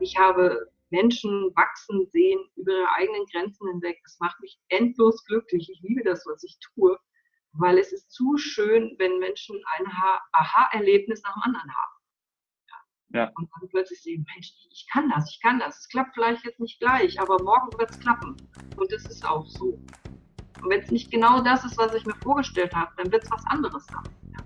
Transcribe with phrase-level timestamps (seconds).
[0.00, 4.00] Ich habe Menschen wachsen sehen über ihre eigenen Grenzen hinweg.
[4.02, 5.68] Das macht mich endlos glücklich.
[5.70, 6.98] Ich liebe das, was ich tue,
[7.52, 9.86] weil es ist zu schön, wenn Menschen ein
[10.32, 12.00] Aha-Erlebnis nach dem anderen haben.
[13.12, 13.32] Ja.
[13.36, 15.80] Und dann plötzlich sehen, Mensch, ich kann das, ich kann das.
[15.80, 18.36] Es klappt vielleicht jetzt nicht gleich, aber morgen wird es klappen.
[18.76, 19.80] Und es ist auch so.
[20.62, 23.30] Und wenn es nicht genau das ist, was ich mir vorgestellt habe, dann wird es
[23.30, 24.04] was anderes sein.
[24.32, 24.38] Ja.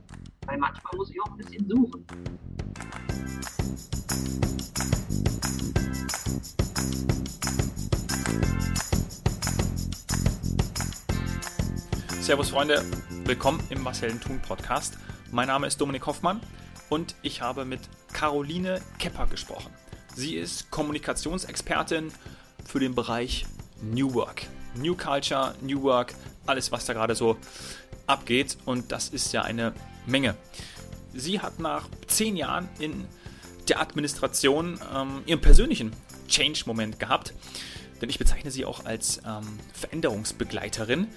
[0.47, 2.07] Weil manchmal muss ich auch ein bisschen suchen.
[12.21, 12.83] Servus Freunde,
[13.25, 14.97] willkommen im Marcel Thun Podcast.
[15.31, 16.41] Mein Name ist Dominik Hoffmann
[16.89, 17.81] und ich habe mit
[18.15, 19.71] Caroline Kepper gesprochen.
[20.15, 22.13] Sie ist Kommunikationsexpertin
[22.65, 23.45] für den Bereich
[23.83, 24.47] New Work.
[24.75, 26.15] New Culture, New Work,
[26.47, 27.37] alles was da gerade so
[28.07, 29.75] abgeht und das ist ja eine
[30.07, 30.35] Menge.
[31.13, 33.07] Sie hat nach zehn Jahren in
[33.69, 35.93] der Administration ähm, ihren persönlichen
[36.29, 37.35] Change-Moment gehabt
[38.05, 41.09] denn ich bezeichne sie auch als ähm, Veränderungsbegleiterin.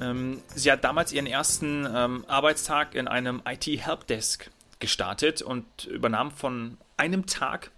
[0.00, 6.76] Ähm, sie hat damals ihren ersten ähm, Arbeitstag in einem IT-Helpdesk gestartet und übernahm von
[6.98, 7.70] einem Tag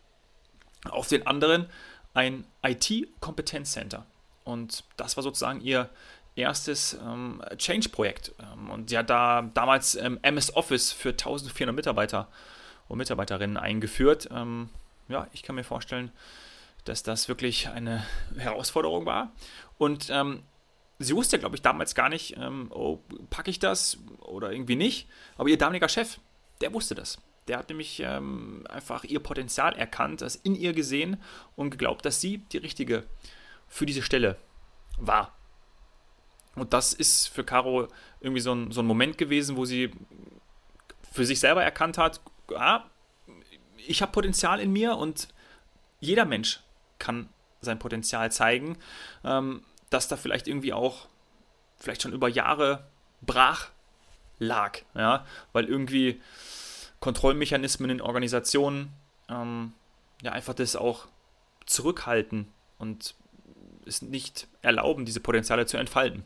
[0.91, 1.67] auf den anderen
[2.12, 4.05] ein IT-Kompetenzcenter.
[4.43, 5.89] Und das war sozusagen ihr
[6.34, 8.33] erstes ähm, Change-Projekt.
[8.41, 12.27] Ähm, und sie hat da damals ähm, MS Office für 1400 Mitarbeiter
[12.89, 14.28] und Mitarbeiterinnen eingeführt.
[14.33, 14.71] Ähm,
[15.09, 16.11] ja, ich kann mir vorstellen,
[16.89, 18.06] dass das wirklich eine
[18.37, 19.33] Herausforderung war.
[19.79, 20.42] Und ähm,
[20.98, 25.09] sie wusste, glaube ich, damals gar nicht, ähm, oh, packe ich das oder irgendwie nicht.
[25.37, 26.19] Aber ihr damaliger Chef,
[26.61, 27.19] der wusste das.
[27.48, 31.23] Der hat nämlich ähm, einfach ihr Potenzial erkannt, das in ihr gesehen
[31.55, 33.05] und geglaubt, dass sie die richtige
[33.69, 34.37] für diese Stelle
[34.98, 35.37] war.
[36.55, 37.89] Und das ist für Caro
[38.21, 39.93] irgendwie so ein, so ein Moment gewesen, wo sie
[41.12, 42.21] für sich selber erkannt hat,
[42.55, 42.84] ah,
[43.87, 45.28] ich habe Potenzial in mir und
[46.00, 46.61] jeder Mensch
[46.99, 47.29] kann
[47.61, 48.79] sein Potenzial zeigen,
[49.25, 51.09] ähm, dass da vielleicht irgendwie auch
[51.77, 52.87] vielleicht schon über Jahre
[53.23, 53.69] brach
[54.39, 56.21] lag, ja, weil irgendwie
[57.01, 58.93] Kontrollmechanismen in Organisationen
[59.29, 59.73] ähm,
[60.23, 61.06] ja einfach das auch
[61.67, 62.49] zurückhalten
[62.79, 63.15] und
[63.87, 66.25] es nicht erlauben, diese Potenziale zu entfalten.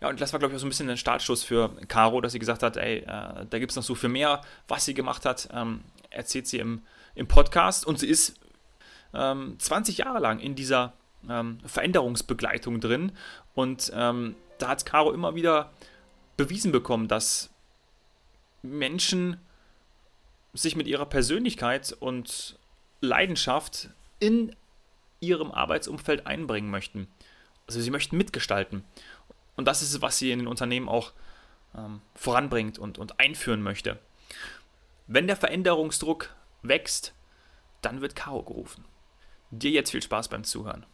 [0.00, 2.32] Ja, und das war, glaube ich, auch so ein bisschen ein Startschuss für Caro, dass
[2.32, 5.24] sie gesagt hat, ey, äh, da gibt es noch so viel mehr, was sie gemacht
[5.24, 5.80] hat, ähm,
[6.10, 6.82] erzählt sie im,
[7.14, 8.38] im Podcast und sie ist
[9.14, 10.92] ähm, 20 Jahre lang in dieser
[11.28, 13.12] ähm, Veränderungsbegleitung drin.
[13.54, 15.72] Und ähm, da hat Caro immer wieder
[16.36, 17.50] bewiesen bekommen, dass
[18.62, 19.40] Menschen
[20.52, 22.58] sich mit ihrer Persönlichkeit und
[23.00, 24.54] Leidenschaft in
[25.20, 27.08] ihrem Arbeitsumfeld einbringen möchten.
[27.66, 28.84] Also sie möchten mitgestalten.
[29.56, 31.12] Und das ist es, was sie in den Unternehmen auch
[31.74, 33.98] ähm, voranbringt und, und einführen möchte.
[35.06, 37.14] Wenn der Veränderungsdruck wächst,
[37.82, 38.84] dann wird Caro gerufen.
[39.50, 40.84] Dir jetzt viel Spaß beim Zuhören.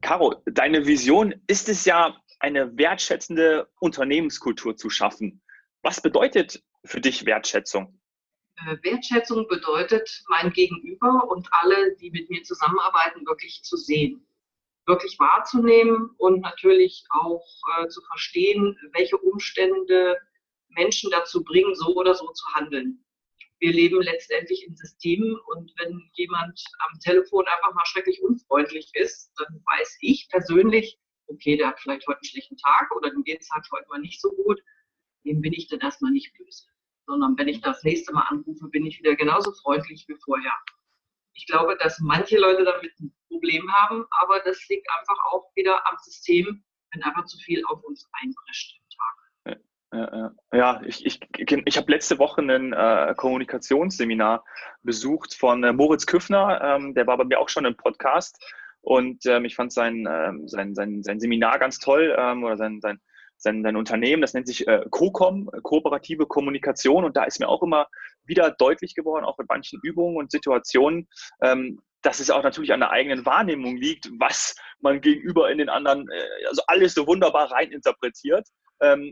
[0.00, 5.42] Caro, deine Vision ist es ja, eine wertschätzende Unternehmenskultur zu schaffen.
[5.82, 8.00] Was bedeutet für dich Wertschätzung?
[8.56, 14.26] Äh, Wertschätzung bedeutet, mein Gegenüber und alle, die mit mir zusammenarbeiten, wirklich zu sehen,
[14.86, 17.46] wirklich wahrzunehmen und natürlich auch
[17.78, 20.18] äh, zu verstehen, welche Umstände
[20.68, 23.03] Menschen dazu bringen, so oder so zu handeln
[23.60, 29.32] wir leben letztendlich in Systemen und wenn jemand am Telefon einfach mal schrecklich unfreundlich ist,
[29.36, 30.98] dann weiß ich persönlich,
[31.28, 34.00] okay, der hat vielleicht heute einen schlechten Tag oder dem geht es halt heute mal
[34.00, 34.60] nicht so gut,
[35.24, 36.66] dem bin ich dann erstmal nicht böse.
[37.06, 40.52] Sondern wenn ich das nächste Mal anrufe, bin ich wieder genauso freundlich wie vorher.
[41.34, 45.86] Ich glaube, dass manche Leute damit ein Problem haben, aber das liegt einfach auch wieder
[45.90, 48.80] am System, wenn einfach zu viel auf uns einprescht.
[50.52, 54.44] Ja, ich, ich, ich habe letzte Woche ein äh, Kommunikationsseminar
[54.82, 56.60] besucht von äh, Moritz Küffner.
[56.62, 58.42] Ähm, der war bei mir auch schon im Podcast.
[58.80, 62.80] Und ähm, ich fand sein, ähm, sein, sein, sein Seminar ganz toll ähm, oder sein,
[62.82, 63.00] sein,
[63.36, 64.20] sein, sein Unternehmen.
[64.20, 67.04] Das nennt sich äh, COCOM, kooperative Kommunikation.
[67.04, 67.86] Und da ist mir auch immer
[68.24, 71.08] wieder deutlich geworden, auch mit manchen Übungen und Situationen,
[71.42, 75.70] ähm, dass es auch natürlich an der eigenen Wahrnehmung liegt, was man gegenüber in den
[75.70, 78.46] anderen, äh, also alles so wunderbar rein interpretiert.
[78.46, 78.63] Ähm,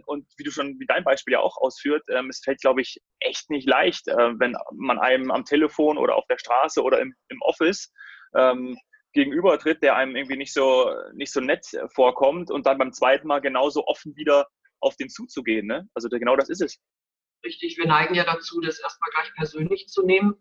[0.06, 3.00] und wie du schon, wie dein Beispiel ja auch ausführt, ähm, es fällt, glaube ich,
[3.20, 7.14] echt nicht leicht, äh, wenn man einem am Telefon oder auf der Straße oder im,
[7.28, 7.92] im Office
[8.34, 8.76] ähm,
[9.12, 13.40] gegenübertritt, der einem irgendwie nicht so, nicht so nett vorkommt und dann beim zweiten Mal
[13.40, 14.48] genauso offen wieder
[14.80, 15.66] auf den zuzugehen.
[15.66, 15.88] Ne?
[15.94, 16.78] Also genau das ist es.
[17.44, 20.34] Richtig, wir neigen ja dazu, das erstmal gleich persönlich zu nehmen.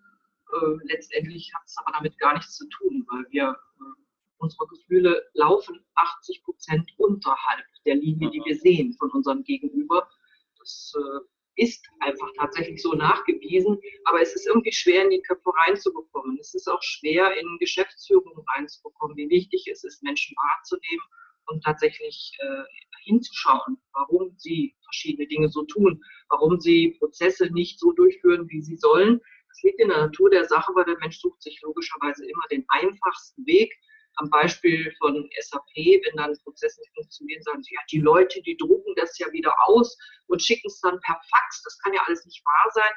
[0.53, 4.01] Äh, letztendlich hat es aber damit gar nichts zu tun, weil wir äh,
[4.41, 10.09] unsere Gefühle laufen 80 Prozent unterhalb der Linie, die wir sehen von unserem Gegenüber.
[10.59, 15.51] Das äh, ist einfach tatsächlich so nachgewiesen, aber es ist irgendwie schwer in die Köpfe
[15.55, 16.37] reinzubekommen.
[16.39, 21.05] Es ist auch schwer in Geschäftsführung reinzubekommen, wie wichtig es ist, Menschen wahrzunehmen
[21.47, 22.63] und tatsächlich äh,
[23.03, 28.77] hinzuschauen, warum sie verschiedene Dinge so tun, warum sie Prozesse nicht so durchführen, wie sie
[28.77, 29.19] sollen.
[29.49, 32.65] Das liegt in der Natur der Sache, weil der Mensch sucht sich logischerweise immer den
[32.69, 33.73] einfachsten Weg.
[34.21, 38.55] Am Beispiel von SAP, wenn dann Prozesse nicht funktionieren, sagen sie, ja, die Leute, die
[38.55, 39.97] drucken das ja wieder aus
[40.27, 41.63] und schicken es dann per Fax.
[41.63, 42.91] Das kann ja alles nicht wahr sein.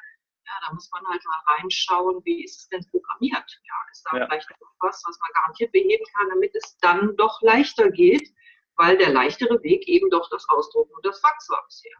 [0.47, 3.33] Ja, da muss man halt mal reinschauen, wie ist es denn programmiert?
[3.33, 4.27] Ja, ist da ja.
[4.27, 8.29] vielleicht etwas, was man garantiert beheben kann, damit es dann doch leichter geht,
[8.77, 11.97] weil der leichtere Weg eben doch das Ausdrucken und das Fax war bisher.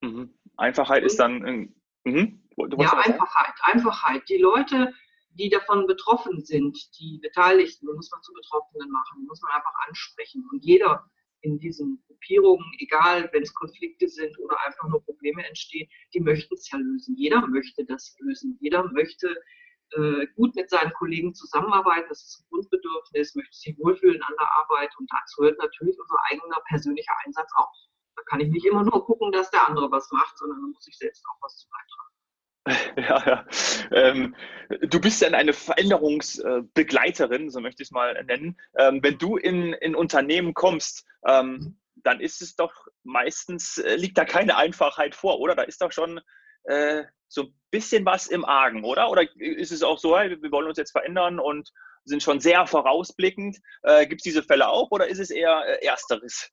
[0.00, 0.34] Mhm.
[0.56, 1.72] Einfachheit und, ist dann.
[2.02, 2.48] Mhm.
[2.78, 4.28] Ja, Einfachheit, Einfachheit.
[4.28, 4.92] Die Leute,
[5.30, 10.46] die davon betroffen sind, die Beteiligten, muss man zu Betroffenen machen, muss man einfach ansprechen.
[10.50, 11.04] Und jeder
[11.42, 16.54] in diesen Gruppierungen, egal wenn es Konflikte sind oder einfach nur Probleme entstehen, die möchten
[16.54, 17.16] es ja lösen.
[17.16, 18.58] Jeder möchte das lösen.
[18.60, 19.34] Jeder möchte
[19.92, 22.08] äh, gut mit seinen Kollegen zusammenarbeiten.
[22.08, 24.90] Das ist ein Grundbedürfnis, möchte sich wohlfühlen an der Arbeit.
[24.98, 27.72] Und dazu gehört natürlich unser eigener persönlicher Einsatz auch.
[28.16, 30.86] Da kann ich nicht immer nur gucken, dass der andere was macht, sondern da muss
[30.86, 32.09] ich selbst auch was zu beitragen.
[32.96, 33.46] Ja, ja.
[33.92, 34.34] Ähm,
[34.82, 38.60] du bist ja eine Veränderungsbegleiterin, so möchte ich es mal nennen.
[38.78, 42.72] Ähm, wenn du in, in Unternehmen kommst, ähm, dann ist es doch
[43.02, 45.54] meistens, äh, liegt da keine Einfachheit vor, oder?
[45.54, 46.20] Da ist doch schon
[46.64, 49.10] äh, so ein bisschen was im Argen, oder?
[49.10, 51.70] Oder ist es auch so, hey, wir wollen uns jetzt verändern und
[52.04, 53.58] sind schon sehr vorausblickend?
[53.82, 56.50] Äh, Gibt es diese Fälle auch oder ist es eher äh, Ersteres?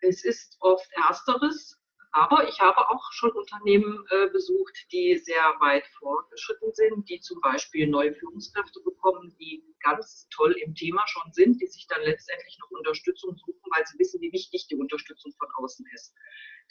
[0.00, 1.78] Es ist oft Ersteres.
[2.16, 7.42] Aber ich habe auch schon Unternehmen äh, besucht, die sehr weit fortgeschritten sind, die zum
[7.42, 12.56] Beispiel neue Führungskräfte bekommen, die ganz toll im Thema schon sind, die sich dann letztendlich
[12.58, 16.14] noch Unterstützung suchen, weil sie wissen, wie wichtig die Unterstützung von außen ist.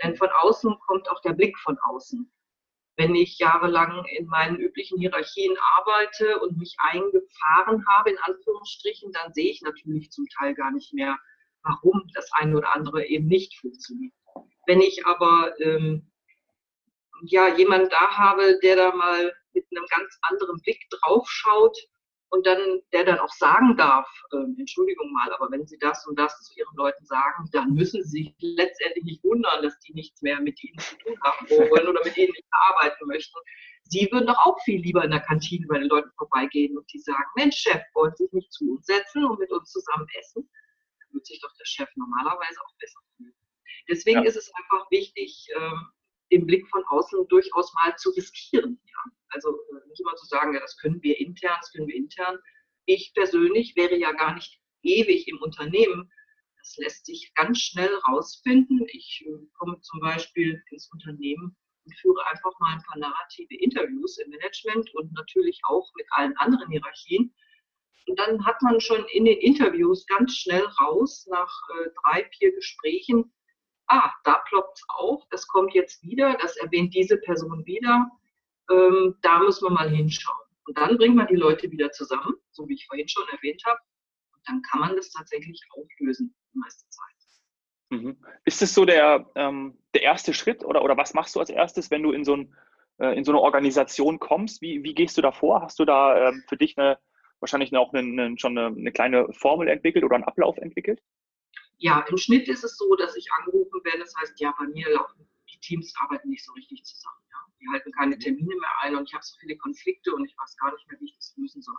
[0.03, 2.27] Denn von außen kommt auch der Blick von außen.
[2.97, 9.31] Wenn ich jahrelang in meinen üblichen Hierarchien arbeite und mich eingefahren habe, in Anführungsstrichen, dann
[9.31, 11.19] sehe ich natürlich zum Teil gar nicht mehr,
[11.61, 14.13] warum das eine oder andere eben nicht funktioniert.
[14.67, 16.11] Wenn ich aber ähm,
[17.23, 21.77] ja jemanden da habe, der da mal mit einem ganz anderen Blick drauf schaut
[22.29, 26.19] und dann der dann auch sagen darf, äh, Entschuldigung mal, aber wenn Sie das und
[26.19, 30.21] das zu Ihren Leuten sagen, dann müssen Sie sich letztendlich nicht wundern, dass die nichts
[30.21, 33.37] mehr mit Ihnen zu tun haben wollen oder mit Ihnen nicht arbeiten möchten.
[33.87, 36.99] Sie würden doch auch viel lieber in der Kantine bei den Leuten vorbeigehen und die
[36.99, 40.49] sagen, Mensch, Chef, wollen Sie sich nicht zu uns setzen und mit uns zusammen essen?
[40.99, 42.99] Dann würde sich doch der Chef normalerweise auch besser.
[43.89, 44.25] Deswegen ja.
[44.25, 45.87] ist es einfach wichtig, ähm,
[46.31, 48.79] den Blick von außen durchaus mal zu riskieren.
[48.85, 49.11] Ja?
[49.29, 52.37] Also äh, nicht immer zu sagen, ja, das können wir intern, das können wir intern.
[52.85, 56.11] Ich persönlich wäre ja gar nicht ewig im Unternehmen.
[56.57, 58.85] Das lässt sich ganz schnell rausfinden.
[58.91, 61.55] Ich äh, komme zum Beispiel ins Unternehmen
[61.85, 66.35] und führe einfach mal ein paar narrative Interviews im Management und natürlich auch mit allen
[66.37, 67.33] anderen Hierarchien.
[68.07, 72.53] Und dann hat man schon in den Interviews ganz schnell raus, nach äh, drei, vier
[72.53, 73.31] Gesprächen,
[73.87, 78.09] ah, da ploppt es auf, das kommt jetzt wieder, das erwähnt diese Person wieder,
[78.71, 80.37] ähm, da müssen wir mal hinschauen.
[80.67, 83.79] Und dann bringt man die Leute wieder zusammen, so wie ich vorhin schon erwähnt habe,
[84.33, 87.15] und dann kann man das tatsächlich auflösen, die meiste Zeit.
[87.89, 88.17] Mhm.
[88.45, 91.91] Ist es so der, ähm, der erste Schritt oder, oder was machst du als erstes,
[91.91, 92.55] wenn du in so, ein,
[92.97, 94.61] äh, in so eine Organisation kommst?
[94.61, 95.61] Wie, wie gehst du da vor?
[95.61, 96.97] Hast du da ähm, für dich eine,
[97.39, 100.99] wahrscheinlich auch eine, eine, schon eine, eine kleine Formel entwickelt oder einen Ablauf entwickelt?
[101.77, 103.99] Ja, im Schnitt ist es so, dass ich angerufen werde.
[103.99, 107.19] Das heißt, ja, bei mir laufen die Teams arbeiten nicht so richtig zusammen.
[107.31, 107.37] Ja.
[107.61, 110.57] Die halten keine Termine mehr ein und ich habe so viele Konflikte und ich weiß
[110.57, 111.75] gar nicht mehr, wie ich das lösen soll.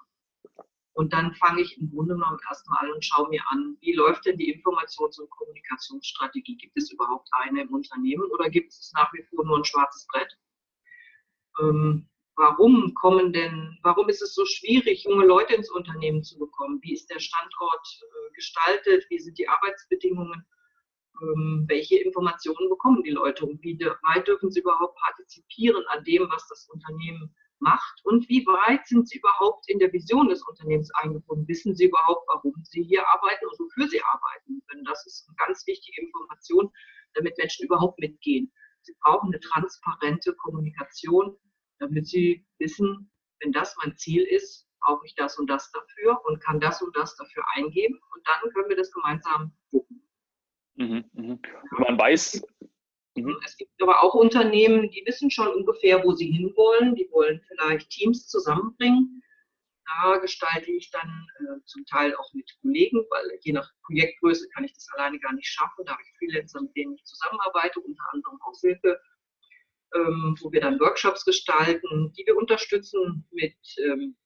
[0.92, 4.24] Und dann fange ich im Grunde genommen erstmal an und schaue mir an, wie läuft
[4.24, 6.56] denn die Informations- und Kommunikationsstrategie?
[6.56, 10.06] Gibt es überhaupt eine im Unternehmen oder gibt es nach wie vor nur ein schwarzes
[10.06, 10.38] Brett?
[11.60, 16.78] Ähm, warum kommen denn, warum ist es so schwierig, junge Leute ins Unternehmen zu bekommen?
[16.83, 19.07] Wie ist der Standort äh, gestaltet?
[19.09, 20.47] Wie sind die Arbeitsbedingungen?
[21.23, 26.28] Ähm, welche Informationen bekommen die Leute und wie weit dürfen sie überhaupt partizipieren an dem,
[26.31, 30.90] was das Unternehmen macht und wie weit sind sie überhaupt in der Vision des Unternehmens
[30.97, 31.49] eingebunden?
[31.49, 34.62] Wissen sie überhaupt, warum sie hier arbeiten und wofür sie arbeiten?
[34.71, 36.71] Denn das ist eine ganz wichtige Information,
[37.14, 38.52] damit Menschen überhaupt mitgehen.
[38.83, 41.35] Sie brauchen eine transparente Kommunikation
[41.78, 46.40] damit sie wissen, wenn das mein Ziel ist, brauche ich das und das dafür und
[46.40, 50.02] kann das und das dafür eingeben und dann können wir das gemeinsam gucken.
[50.76, 51.38] Mhm, mh.
[51.78, 52.42] Man weiß.
[53.16, 53.37] Mhm.
[53.45, 56.95] Es gibt aber auch Unternehmen, die wissen schon ungefähr, wo sie hinwollen.
[56.95, 59.23] Die wollen vielleicht Teams zusammenbringen.
[59.87, 64.64] Da gestalte ich dann äh, zum Teil auch mit Kollegen, weil je nach Projektgröße kann
[64.64, 65.85] ich das alleine gar nicht schaffen.
[65.85, 69.00] Da habe ich Freelancer, mit denen ich zusammenarbeite, unter anderem auch Silke
[69.95, 74.16] ähm, wo wir dann Workshops gestalten, die wir unterstützen mit, ähm,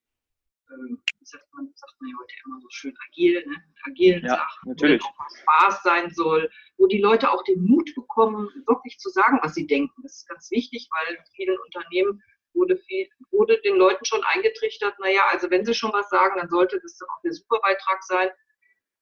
[0.70, 3.56] ähm, wie sagt man, sagt man ja heute immer so schön agil, ne?
[3.68, 5.02] mit agilen ja, Sachen, natürlich.
[5.02, 9.38] wo auch Spaß sein soll, wo die Leute auch den Mut bekommen, wirklich zu sagen,
[9.42, 10.02] was sie denken.
[10.02, 12.22] Das ist ganz wichtig, weil in vielen Unternehmen
[12.54, 16.48] wurde, viel, wurde den Leuten schon eingetrichtert, naja, also wenn sie schon was sagen, dann
[16.48, 18.30] sollte das auch der Superbeitrag sein.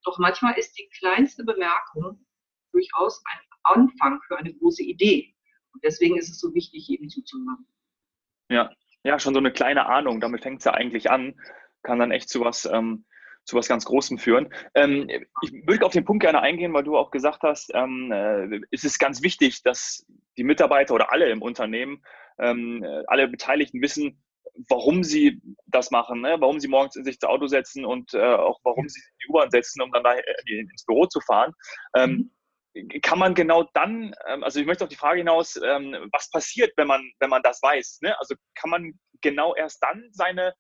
[0.05, 2.25] Doch manchmal ist die kleinste Bemerkung
[2.73, 5.35] durchaus ein Anfang für eine große Idee.
[5.79, 7.65] Und deswegen ist es so wichtig, eben zuzuhören.
[8.51, 8.73] Ja,
[9.05, 11.41] ja, schon so eine kleine Ahnung, damit fängt es ja eigentlich an,
[11.85, 13.05] kann dann echt zu was, ähm,
[13.45, 14.53] zu was ganz Großem führen.
[14.75, 18.61] Ähm, ich würde auf den Punkt gerne eingehen, weil du auch gesagt hast, ähm, äh,
[18.73, 20.05] es ist ganz wichtig, dass
[20.37, 22.03] die Mitarbeiter oder alle im Unternehmen,
[22.41, 24.21] ähm, äh, alle Beteiligten wissen,
[24.69, 26.39] warum sie das machen, ne?
[26.41, 29.31] warum sie morgens in sich das Auto setzen und äh, auch warum sie in die
[29.31, 31.53] U-Bahn setzen, um dann da äh, ins Büro zu fahren.
[31.95, 32.31] Ähm, mhm
[33.03, 36.73] kann man genau dann, ähm, also ich möchte auf die Frage hinaus, ähm, was passiert,
[36.77, 38.01] wenn man, wenn man das weiß?
[38.03, 38.19] Ne?
[38.19, 40.55] Also kann man genau erst dann seine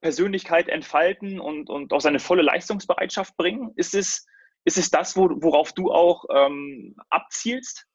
[0.00, 3.72] Persönlichkeit entfalten und, und auch seine volle Leistungsbereitschaft bringen?
[3.76, 4.26] Ist es,
[4.64, 7.86] ist es das, worauf du auch ähm, abzielst?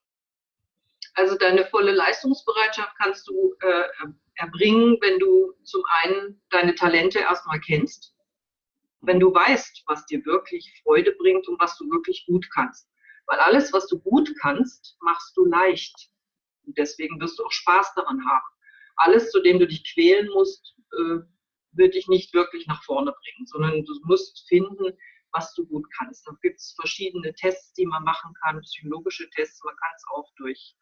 [1.13, 3.83] Also deine volle Leistungsbereitschaft kannst du äh,
[4.35, 8.15] erbringen, wenn du zum einen deine Talente erstmal kennst,
[9.01, 12.88] wenn du weißt, was dir wirklich Freude bringt und was du wirklich gut kannst.
[13.29, 16.09] Weil alles, was du gut kannst, machst du leicht.
[16.65, 18.45] Und deswegen wirst du auch Spaß daran haben.
[18.95, 21.19] Alles, zu dem du dich quälen musst, äh,
[21.73, 24.97] wird dich nicht wirklich nach vorne bringen, sondern du musst finden,
[25.31, 26.27] was du gut kannst.
[26.27, 29.63] Da gibt es verschiedene Tests, die man machen kann, psychologische Tests.
[29.63, 30.75] Man kann es auch durch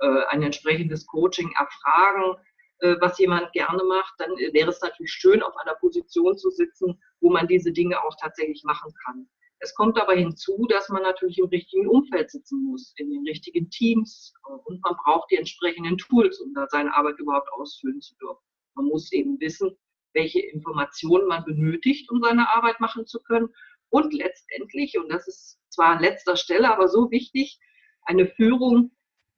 [0.00, 2.34] äh, ein entsprechendes Coaching erfragen,
[2.78, 4.14] äh, was jemand gerne macht.
[4.18, 8.16] Dann wäre es natürlich schön, auf einer Position zu sitzen, wo man diese Dinge auch
[8.20, 9.28] tatsächlich machen kann.
[9.64, 13.70] Es kommt aber hinzu, dass man natürlich im richtigen Umfeld sitzen muss, in den richtigen
[13.70, 18.42] Teams und man braucht die entsprechenden Tools, um da seine Arbeit überhaupt ausfüllen zu dürfen.
[18.74, 19.78] Man muss eben wissen,
[20.14, 23.50] welche Informationen man benötigt, um seine Arbeit machen zu können.
[23.88, 27.60] Und letztendlich, und das ist zwar an letzter Stelle, aber so wichtig,
[28.02, 28.90] eine Führung,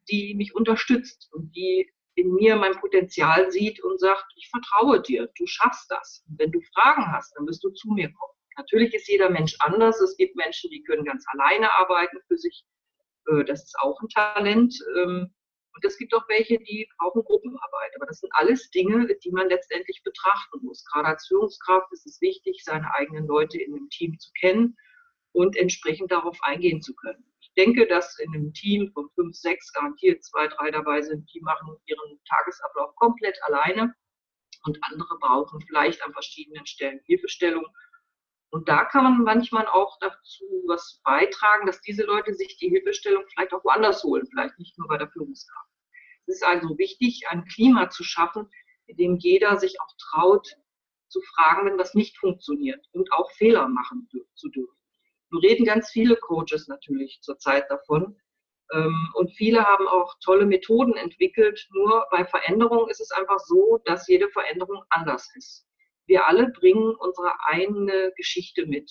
[0.09, 5.28] die mich unterstützt und die in mir mein Potenzial sieht und sagt, ich vertraue dir,
[5.37, 6.25] du schaffst das.
[6.26, 8.34] Und wenn du Fragen hast, dann wirst du zu mir kommen.
[8.56, 10.00] Natürlich ist jeder Mensch anders.
[10.00, 12.64] Es gibt Menschen, die können ganz alleine arbeiten für sich.
[13.26, 14.75] Äh, das ist auch ein Talent.
[14.96, 15.34] Ähm,
[15.75, 17.92] und es gibt auch welche, die brauchen Gruppenarbeit.
[17.96, 20.84] Aber das sind alles Dinge, die man letztendlich betrachten muss.
[20.84, 24.76] Gerade als Führungskraft ist es wichtig, seine eigenen Leute in dem Team zu kennen
[25.32, 27.25] und entsprechend darauf eingehen zu können.
[27.40, 31.40] Ich denke, dass in einem Team von fünf, sechs garantiert zwei, drei dabei sind, die
[31.40, 33.94] machen ihren Tagesablauf komplett alleine
[34.64, 37.66] und andere brauchen vielleicht an verschiedenen Stellen Hilfestellung
[38.54, 43.25] und da kann man manchmal auch dazu was beitragen, dass diese Leute sich die Hilfestellung
[43.26, 45.68] vielleicht auch woanders holen, vielleicht nicht nur bei der Führungskraft.
[46.28, 48.49] Es ist also wichtig, ein Klima zu schaffen,
[48.87, 50.46] in dem jeder sich auch traut,
[51.08, 54.78] zu fragen, wenn was nicht funktioniert und auch Fehler machen zu dürfen.
[55.30, 58.16] Nun reden ganz viele Coaches natürlich zurzeit davon.
[58.73, 61.66] Ähm, und viele haben auch tolle Methoden entwickelt.
[61.73, 65.66] Nur bei Veränderung ist es einfach so, dass jede Veränderung anders ist
[66.06, 68.90] wir alle bringen unsere eigene Geschichte mit.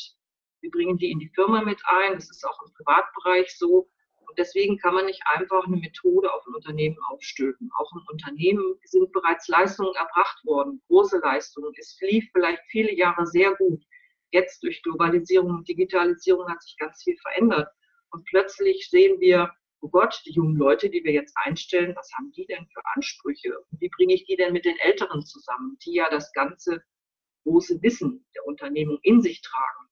[0.61, 3.89] Wir bringen die in die Firma mit ein, das ist auch im Privatbereich so.
[4.15, 7.69] Und deswegen kann man nicht einfach eine Methode auf ein Unternehmen aufstülpen.
[7.77, 11.71] Auch im Unternehmen sind bereits Leistungen erbracht worden, große Leistungen.
[11.77, 13.83] Es lief vielleicht viele Jahre sehr gut.
[14.31, 17.69] Jetzt durch Globalisierung und Digitalisierung hat sich ganz viel verändert.
[18.09, 19.51] Und plötzlich sehen wir,
[19.81, 23.53] oh Gott, die jungen Leute, die wir jetzt einstellen, was haben die denn für Ansprüche?
[23.71, 26.81] Wie bringe ich die denn mit den Älteren zusammen, die ja das Ganze
[27.43, 29.89] große Wissen der Unternehmung in sich tragen.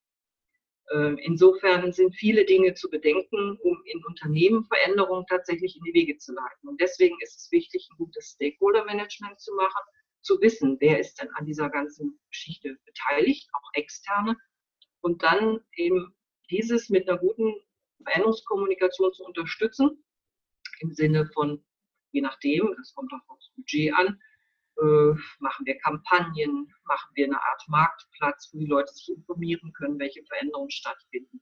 [0.94, 6.18] Ähm, insofern sind viele Dinge zu bedenken, um in Unternehmen Veränderungen tatsächlich in die Wege
[6.18, 6.68] zu leiten.
[6.68, 9.84] Und deswegen ist es wichtig, ein gutes Stakeholder-Management zu machen,
[10.22, 14.36] zu wissen, wer ist denn an dieser ganzen Geschichte beteiligt, auch externe,
[15.02, 16.14] und dann eben
[16.50, 17.56] dieses mit einer guten
[18.04, 20.04] Veränderungskommunikation zu unterstützen,
[20.80, 21.64] im Sinne von,
[22.12, 24.20] je nachdem, das kommt auch aufs Budget an,
[24.78, 30.00] äh, machen wir Kampagnen, machen wir eine Art Marktplatz, wo die Leute sich informieren können,
[30.00, 31.42] welche Veränderungen stattfinden.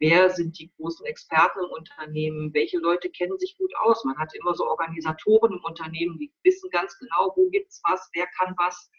[0.00, 2.54] Wer sind die großen Experten im Unternehmen?
[2.54, 4.02] Welche Leute kennen sich gut aus?
[4.04, 8.08] Man hat immer so Organisatoren im Unternehmen, die wissen ganz genau, wo gibt es was,
[8.14, 8.90] wer kann was.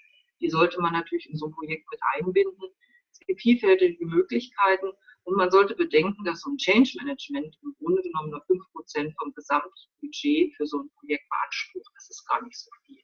[0.42, 2.70] Die sollte man natürlich in so ein Projekt mit einbinden.
[3.12, 4.92] Es gibt vielfältige Möglichkeiten
[5.24, 9.34] und man sollte bedenken, dass so ein Change Management im Grunde genommen nur 5% vom
[9.34, 11.92] Gesamtbudget für so ein Projekt beansprucht.
[11.96, 13.02] Das ist gar nicht so viel.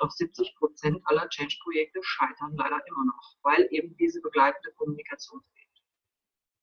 [0.00, 5.84] Doch 70 Prozent aller Change-Projekte scheitern leider immer noch, weil eben diese begleitende Kommunikation fehlt.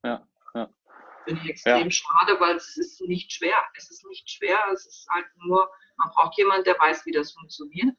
[0.03, 0.73] Ja, ja.
[1.23, 1.91] Finde ich extrem ja.
[1.91, 3.63] schade, weil es ist nicht schwer.
[3.75, 7.31] Es ist nicht schwer, es ist halt nur, man braucht jemanden, der weiß, wie das
[7.33, 7.95] funktioniert.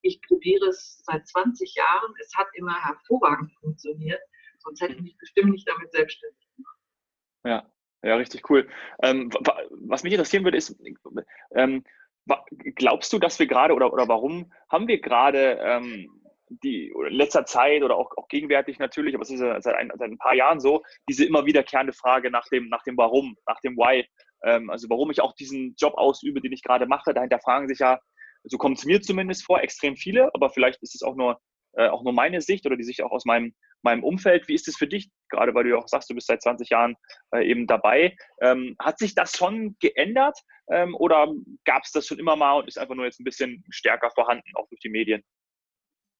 [0.00, 2.14] Ich probiere es seit 20 Jahren.
[2.20, 4.20] Es hat immer hervorragend funktioniert.
[4.58, 6.78] Sonst hätte ich mich bestimmt nicht damit selbstständig gemacht.
[7.44, 7.72] Ja,
[8.02, 8.68] ja, richtig cool.
[9.00, 9.30] Ähm,
[9.70, 10.76] was mich interessieren würde, ist,
[11.54, 11.84] ähm,
[12.76, 16.08] glaubst du, dass wir gerade oder, oder warum haben wir gerade ähm,
[16.62, 19.90] die in letzter Zeit oder auch, auch gegenwärtig natürlich, aber es ist ja seit ein,
[19.94, 23.60] seit ein paar Jahren so, diese immer wiederkehrende Frage nach dem, nach dem Warum, nach
[23.60, 24.06] dem Why.
[24.44, 27.78] Ähm, also warum ich auch diesen Job ausübe, den ich gerade mache, dahinter fragen sich
[27.78, 27.98] ja,
[28.44, 31.40] so kommt es mir zumindest vor, extrem viele, aber vielleicht ist es auch nur,
[31.74, 34.48] äh, auch nur meine Sicht oder die Sicht auch aus meinem, meinem Umfeld.
[34.48, 36.70] Wie ist es für dich, gerade weil du ja auch sagst, du bist seit 20
[36.70, 36.96] Jahren
[37.34, 38.16] äh, eben dabei?
[38.40, 40.38] Ähm, hat sich das schon geändert
[40.70, 41.32] ähm, oder
[41.64, 44.50] gab es das schon immer mal und ist einfach nur jetzt ein bisschen stärker vorhanden,
[44.54, 45.22] auch durch die Medien?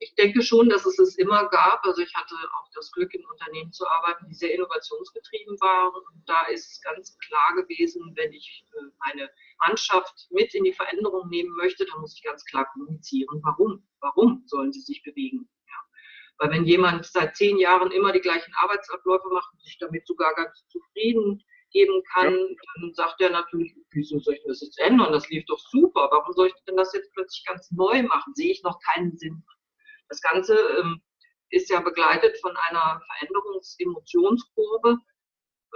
[0.02, 1.84] ich denke schon, dass es es immer gab.
[1.84, 5.94] Also ich hatte auch das Glück, in Unternehmen zu arbeiten, die sehr innovationsgetrieben waren.
[5.94, 9.30] Und da ist es ganz klar gewesen, wenn ich äh, meine
[9.66, 13.86] Mannschaft mit in die Veränderung nehmen möchte, dann muss ich ganz klar kommunizieren, warum.
[14.00, 15.48] Warum sollen sie sich bewegen?
[16.38, 20.34] Weil wenn jemand seit zehn Jahren immer die gleichen Arbeitsabläufe macht und sich damit sogar
[20.34, 22.56] ganz zufrieden geben kann, ja.
[22.80, 25.12] dann sagt er natürlich, wieso soll ich das jetzt ändern?
[25.12, 26.08] Das lief doch super.
[26.10, 28.34] Warum soll ich denn das jetzt plötzlich ganz neu machen?
[28.34, 29.42] Sehe ich noch keinen Sinn
[30.12, 31.02] das Ganze ähm,
[31.48, 34.98] ist ja begleitet von einer Veränderungsemotionskurve,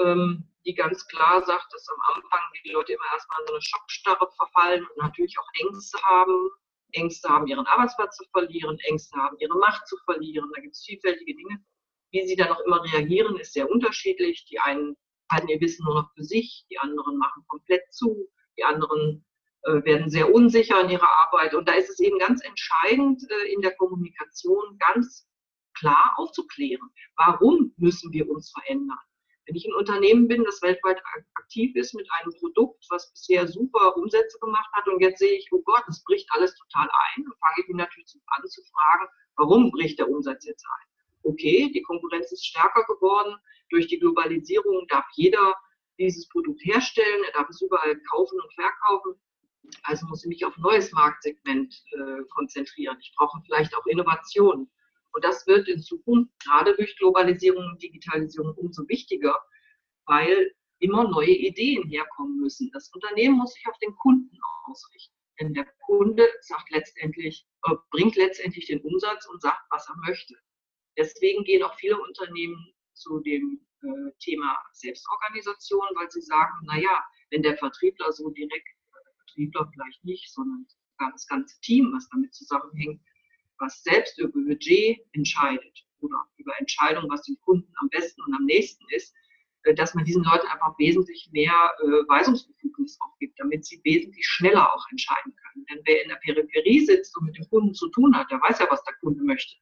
[0.01, 3.63] ähm, die ganz klar sagt, dass am Anfang die Leute immer erstmal in so eine
[3.63, 6.51] Schockstarre verfallen und natürlich auch Ängste haben.
[6.93, 10.51] Ängste haben, ihren Arbeitsplatz zu verlieren, Ängste haben, ihre Macht zu verlieren.
[10.55, 11.65] Da gibt es vielfältige Dinge.
[12.11, 14.45] Wie sie dann auch immer reagieren, ist sehr unterschiedlich.
[14.47, 14.97] Die einen
[15.31, 19.25] halten ihr Wissen nur noch für sich, die anderen machen komplett zu, die anderen
[19.63, 21.55] äh, werden sehr unsicher in ihrer Arbeit.
[21.55, 25.29] Und da ist es eben ganz entscheidend, äh, in der Kommunikation ganz
[25.75, 26.89] klar aufzuklären.
[27.17, 28.99] Warum müssen wir uns verändern?
[29.47, 31.01] Wenn ich ein Unternehmen bin, das weltweit
[31.35, 35.49] aktiv ist mit einem Produkt, was bisher super Umsätze gemacht hat und jetzt sehe ich,
[35.53, 39.07] oh Gott, es bricht alles total ein, dann fange ich mich natürlich an zu fragen,
[39.37, 40.89] warum bricht der Umsatz jetzt ein?
[41.23, 43.37] Okay, die Konkurrenz ist stärker geworden.
[43.71, 45.55] Durch die Globalisierung darf jeder
[45.99, 49.15] dieses Produkt herstellen, er darf es überall kaufen und verkaufen.
[49.83, 52.97] Also muss ich mich auf ein neues Marktsegment äh, konzentrieren.
[53.01, 54.71] Ich brauche vielleicht auch Innovationen.
[55.13, 59.41] Und das wird in Zukunft gerade durch Globalisierung und Digitalisierung umso wichtiger,
[60.05, 62.71] weil immer neue Ideen herkommen müssen.
[62.73, 65.15] Das Unternehmen muss sich auf den Kunden ausrichten.
[65.41, 70.35] Denn der Kunde sagt letztendlich, äh, bringt letztendlich den Umsatz und sagt, was er möchte.
[70.97, 77.43] Deswegen gehen auch viele Unternehmen zu dem äh, Thema Selbstorganisation, weil sie sagen, naja, wenn
[77.43, 78.69] der Vertriebler so direkt
[79.19, 80.67] Vertriebler vielleicht nicht, sondern
[81.13, 83.01] das ganze Team, was damit zusammenhängt,
[83.59, 88.45] was selbst über Budget entscheidet oder über Entscheidungen, was dem Kunden am besten und am
[88.45, 89.15] nächsten ist,
[89.65, 94.27] äh, dass man diesen Leuten einfach wesentlich mehr äh, Weisungsbefugnis auch gibt, damit sie wesentlich
[94.27, 95.67] schneller auch entscheiden können.
[95.67, 98.59] Denn wer in der Peripherie sitzt und mit dem Kunden zu tun hat, der weiß
[98.59, 99.57] ja, was der Kunde möchte.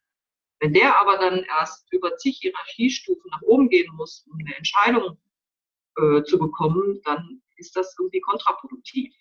[0.60, 5.18] Wenn der aber dann erst über zig Hierarchiestufen nach oben gehen muss, um eine Entscheidung
[5.96, 9.14] äh, zu bekommen, dann ist das irgendwie kontraproduktiv.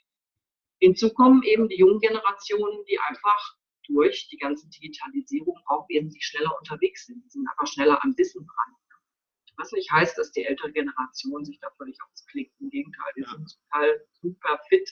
[0.80, 3.56] Hinzu kommen eben die jungen Generationen, die einfach
[3.88, 7.24] durch die ganze Digitalisierung auch wesentlich schneller unterwegs sind.
[7.24, 8.76] Die sind einfach schneller am Wissen dran.
[9.58, 12.60] Was nicht heißt, dass die ältere Generation sich da völlig ausklickt.
[12.60, 13.32] Im Gegenteil, wir ja.
[13.32, 14.90] sind total super fit.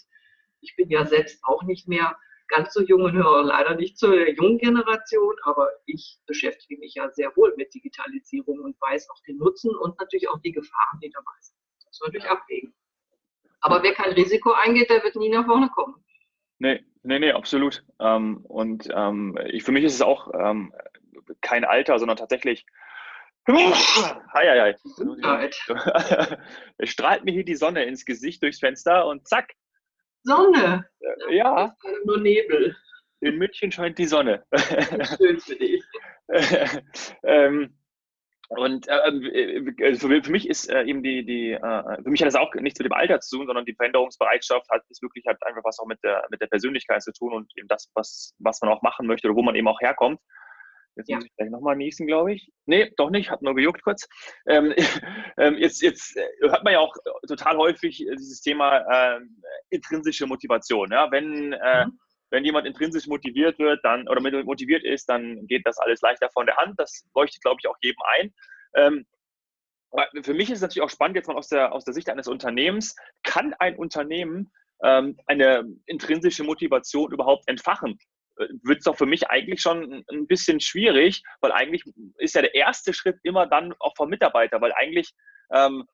[0.60, 2.18] Ich bin ja selbst auch nicht mehr
[2.52, 7.10] ganz so jung und höre leider nicht zur jungen Generation, aber ich beschäftige mich ja
[7.12, 11.10] sehr wohl mit Digitalisierung und weiß auch den Nutzen und natürlich auch die Gefahren, die
[11.10, 11.58] dabei sind.
[11.78, 12.74] Das muss man natürlich abwägen.
[13.62, 15.96] Aber wer kein Risiko eingeht, der wird nie nach vorne kommen.
[16.60, 17.84] Nee, nee, nee, absolut.
[18.00, 20.74] Ähm, und ähm, ich, für mich ist es auch ähm,
[21.42, 22.66] kein Alter, sondern tatsächlich.
[23.48, 24.76] Heieiei.
[26.78, 29.54] es strahlt mir hier die Sonne ins Gesicht durchs Fenster und zack.
[30.24, 30.86] Sonne?
[31.00, 31.76] Äh, ja.
[32.06, 32.76] Nur Nebel.
[33.22, 34.44] In München scheint die Sonne.
[35.18, 35.84] Schön für dich.
[37.24, 37.78] ähm,
[38.50, 42.22] und äh, äh, äh für, für, mich ist äh, eben die, die äh, für mich
[42.22, 45.26] hat das auch nichts mit dem Alter zu tun, sondern die Veränderungsbereitschaft hat ist wirklich
[45.26, 48.36] hat einfach was auch mit der mit der Persönlichkeit zu tun und eben das, was,
[48.40, 50.20] was man auch machen möchte oder wo man eben auch herkommt.
[50.96, 51.16] Jetzt ja.
[51.18, 52.52] muss ich gleich nochmal niesen, glaube ich.
[52.66, 54.08] Nee, doch nicht, hat nur gejuckt kurz.
[54.48, 54.74] Ähm,
[55.38, 56.94] ähm, jetzt, jetzt hört man ja auch
[57.28, 59.20] total häufig dieses Thema äh,
[59.70, 60.92] intrinsische Motivation.
[60.92, 61.12] Ja?
[61.12, 62.00] Wenn, äh, mhm
[62.32, 66.46] wenn jemand intrinsisch motiviert wird, dann oder motiviert ist, dann geht das alles leichter von
[66.46, 66.80] der Hand.
[66.80, 68.34] Das leuchtet, glaube ich, auch jedem ein.
[68.76, 69.06] Ähm,
[70.24, 72.30] für mich ist es natürlich auch spannend, jetzt mal aus der, aus der Sicht eines
[72.30, 74.52] Unternehmens, kann ein Unternehmen
[74.82, 78.00] ähm, eine intrinsische Motivation überhaupt entfachen?
[78.42, 81.84] Äh, Wird es doch für mich eigentlich schon ein bisschen schwierig, weil eigentlich
[82.18, 85.14] ist ja der erste Schritt immer dann auch vom Mitarbeiter, weil eigentlich
[85.54, 85.86] ähm,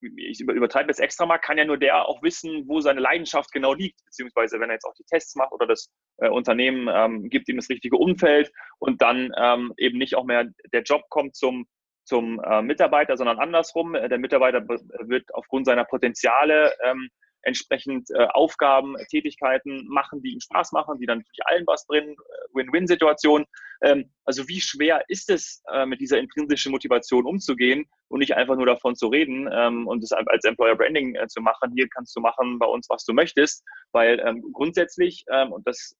[0.00, 3.74] ich übertreibe jetzt extra mal, kann ja nur der auch wissen, wo seine Leidenschaft genau
[3.74, 7.48] liegt, beziehungsweise wenn er jetzt auch die Tests macht oder das äh, Unternehmen ähm, gibt
[7.48, 11.66] ihm das richtige Umfeld und dann ähm, eben nicht auch mehr der Job kommt zum,
[12.04, 13.92] zum äh, Mitarbeiter, sondern andersrum.
[13.92, 17.08] Der Mitarbeiter wird aufgrund seiner Potenziale ähm,
[17.42, 22.12] entsprechend äh, Aufgaben, Tätigkeiten machen, die ihm Spaß machen, die dann für allen was bringen,
[22.12, 23.46] äh, Win-Win-Situation.
[23.82, 28.56] Ähm, also wie schwer ist es, äh, mit dieser intrinsischen Motivation umzugehen und nicht einfach
[28.56, 32.16] nur davon zu reden ähm, und es als Employer Branding äh, zu machen, hier kannst
[32.16, 35.96] du machen bei uns, was du möchtest, weil ähm, grundsätzlich, ähm, und das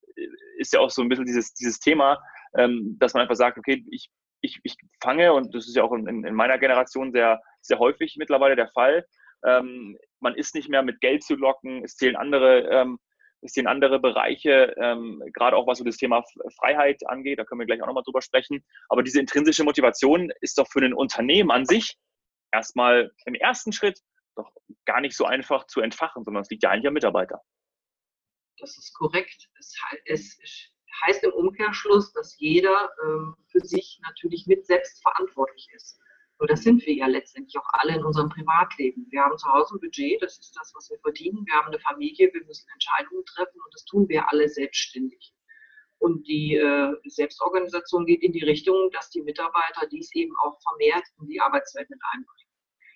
[0.59, 2.18] ist ja auch so ein bisschen dieses, dieses Thema,
[2.57, 5.92] ähm, dass man einfach sagt, okay, ich, ich, ich fange, und das ist ja auch
[5.92, 9.05] in, in meiner Generation sehr, sehr häufig mittlerweile der Fall,
[9.44, 12.98] ähm, man ist nicht mehr mit Geld zu locken, es zählen andere, ähm,
[13.40, 16.24] es zählen andere Bereiche, ähm, gerade auch was so das Thema
[16.57, 18.64] Freiheit angeht, da können wir gleich auch nochmal drüber sprechen.
[18.88, 21.96] Aber diese intrinsische Motivation ist doch für ein Unternehmen an sich
[22.52, 24.00] erstmal im ersten Schritt
[24.35, 24.50] doch
[24.87, 27.40] gar nicht so einfach zu entfachen, sondern es liegt ja eigentlich am Mitarbeiter.
[28.59, 29.48] Das ist korrekt.
[29.59, 29.74] Es,
[30.07, 30.38] es
[31.07, 36.00] heißt im Umkehrschluss, dass jeder ähm, für sich natürlich mit selbst verantwortlich ist.
[36.38, 39.07] Nur das sind wir ja letztendlich auch alle in unserem Privatleben.
[39.11, 41.44] Wir haben zu Hause ein Budget, das ist das, was wir verdienen.
[41.46, 45.35] Wir haben eine Familie, wir müssen Entscheidungen treffen und das tun wir alle selbstständig.
[45.98, 51.05] Und die äh, Selbstorganisation geht in die Richtung, dass die Mitarbeiter dies eben auch vermehrt
[51.20, 52.48] in die Arbeitswelt mit einbringen.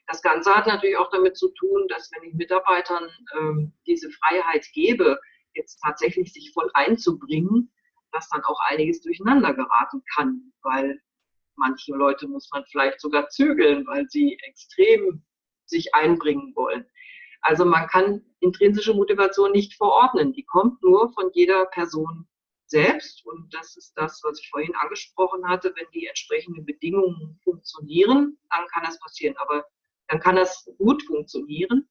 [0.07, 4.66] Das Ganze hat natürlich auch damit zu tun, dass wenn ich Mitarbeitern ähm, diese Freiheit
[4.72, 5.18] gebe,
[5.55, 7.72] jetzt tatsächlich sich voll einzubringen,
[8.12, 11.00] dass dann auch einiges durcheinander geraten kann, weil
[11.64, 15.22] Manche Leute muss man vielleicht sogar zügeln, weil sie extrem
[15.64, 16.85] sich einbringen wollen.
[17.40, 20.33] Also man kann intrinsische Motivation nicht verordnen.
[20.33, 22.27] Die kommt nur von jeder Person
[22.66, 23.25] selbst.
[23.27, 25.72] Und das ist das, was ich vorhin angesprochen hatte.
[25.77, 29.37] Wenn die entsprechenden Bedingungen funktionieren, dann kann das passieren.
[29.37, 29.64] Aber
[30.09, 31.88] dann kann das gut funktionieren.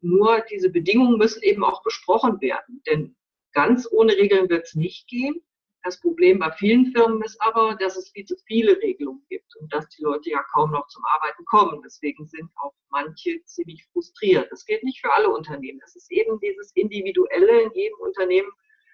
[0.00, 2.82] Nur diese Bedingungen müssen eben auch besprochen werden.
[2.86, 3.14] Denn
[3.52, 5.42] ganz ohne Regeln wird es nicht gehen.
[5.84, 9.72] Das Problem bei vielen Firmen ist aber, dass es viel zu viele Regelungen gibt und
[9.72, 11.82] dass die Leute ja kaum noch zum Arbeiten kommen.
[11.82, 14.50] Deswegen sind auch manche ziemlich frustriert.
[14.52, 15.80] Das gilt nicht für alle Unternehmen.
[15.84, 18.50] Es ist eben dieses Individuelle in jedem Unternehmen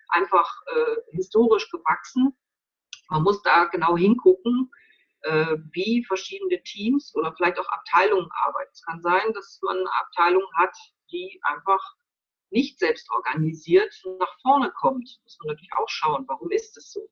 [0.09, 2.35] einfach äh, historisch gewachsen.
[3.11, 4.71] Man muss da genau hingucken,
[5.23, 8.71] äh, wie verschiedene Teams oder vielleicht auch Abteilungen arbeiten.
[8.73, 10.75] Es kann sein, dass man eine Abteilung hat,
[11.11, 11.83] die einfach
[12.51, 15.21] nicht selbst organisiert nach vorne kommt.
[15.23, 17.09] Muss man natürlich auch schauen, warum ist es so.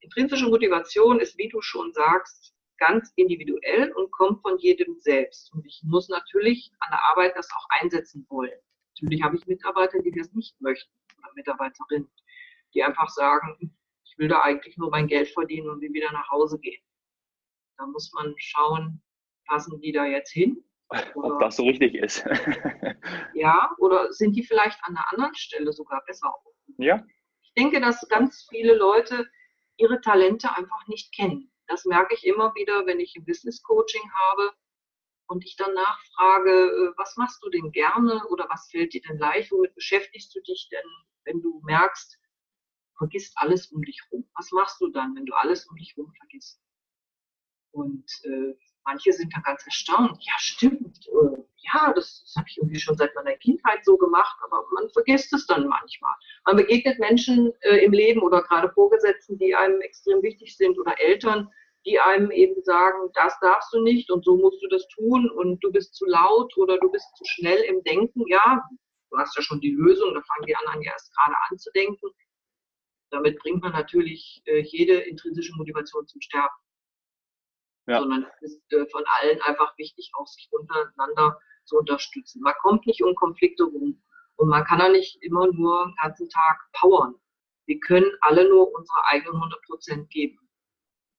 [0.00, 5.52] Intrinsische Motivation ist, wie du schon sagst, ganz individuell und kommt von jedem selbst.
[5.52, 8.58] Und ich muss natürlich an der Arbeit das auch einsetzen wollen.
[8.94, 12.10] Natürlich habe ich Mitarbeiter, die das nicht möchten oder Mitarbeiterinnen,
[12.74, 16.30] die einfach sagen, ich will da eigentlich nur mein Geld verdienen und will wieder nach
[16.30, 16.82] Hause gehen.
[17.78, 19.02] Da muss man schauen,
[19.46, 22.24] passen die da jetzt hin ob das so richtig ist.
[23.34, 26.32] ja, oder sind die vielleicht an einer anderen Stelle sogar besser?
[26.78, 27.04] Ja.
[27.42, 29.26] Ich denke, dass ganz viele Leute
[29.76, 31.52] ihre Talente einfach nicht kennen.
[31.66, 34.52] Das merke ich immer wieder, wenn ich ein Business Coaching habe
[35.26, 39.18] und ich dann nachfrage, äh, was machst du denn gerne oder was fällt dir denn
[39.18, 40.88] leicht, womit beschäftigst du dich denn,
[41.24, 42.18] wenn du merkst,
[42.96, 44.28] vergisst alles um dich rum.
[44.36, 46.60] Was machst du dann, wenn du alles um dich rum vergisst?
[47.72, 48.54] Und äh,
[48.86, 50.16] Manche sind da ganz erstaunt.
[50.20, 51.08] Ja, stimmt.
[51.08, 54.88] Äh, ja, das, das habe ich irgendwie schon seit meiner Kindheit so gemacht, aber man
[54.90, 56.14] vergisst es dann manchmal.
[56.44, 61.00] Man begegnet Menschen äh, im Leben oder gerade Vorgesetzten, die einem extrem wichtig sind oder
[61.00, 61.50] Eltern,
[61.84, 65.62] die einem eben sagen, das darfst du nicht und so musst du das tun und
[65.64, 68.24] du bist zu laut oder du bist zu schnell im Denken.
[68.28, 68.62] Ja,
[69.10, 71.70] du hast ja schon die Lösung, da fangen die anderen ja erst gerade an zu
[71.72, 72.06] denken.
[73.10, 76.54] Damit bringt man natürlich äh, jede intrinsische Motivation zum Sterben
[77.86, 78.00] ja.
[78.00, 82.42] sondern es ist äh, von allen einfach wichtig, auch sich untereinander zu unterstützen.
[82.42, 84.02] Man kommt nicht um Konflikte rum
[84.36, 87.14] und man kann auch nicht immer nur den ganzen Tag powern.
[87.66, 90.38] Wir können alle nur unsere eigenen 100 Prozent geben.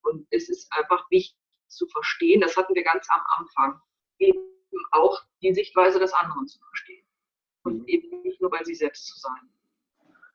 [0.02, 3.82] Und es ist einfach wichtig zu verstehen, das hatten wir ganz am Anfang,
[4.20, 4.40] eben
[4.92, 7.06] auch die Sichtweise des anderen zu verstehen.
[7.64, 7.88] Und mhm.
[7.88, 9.50] eben nicht nur bei sich selbst zu sein.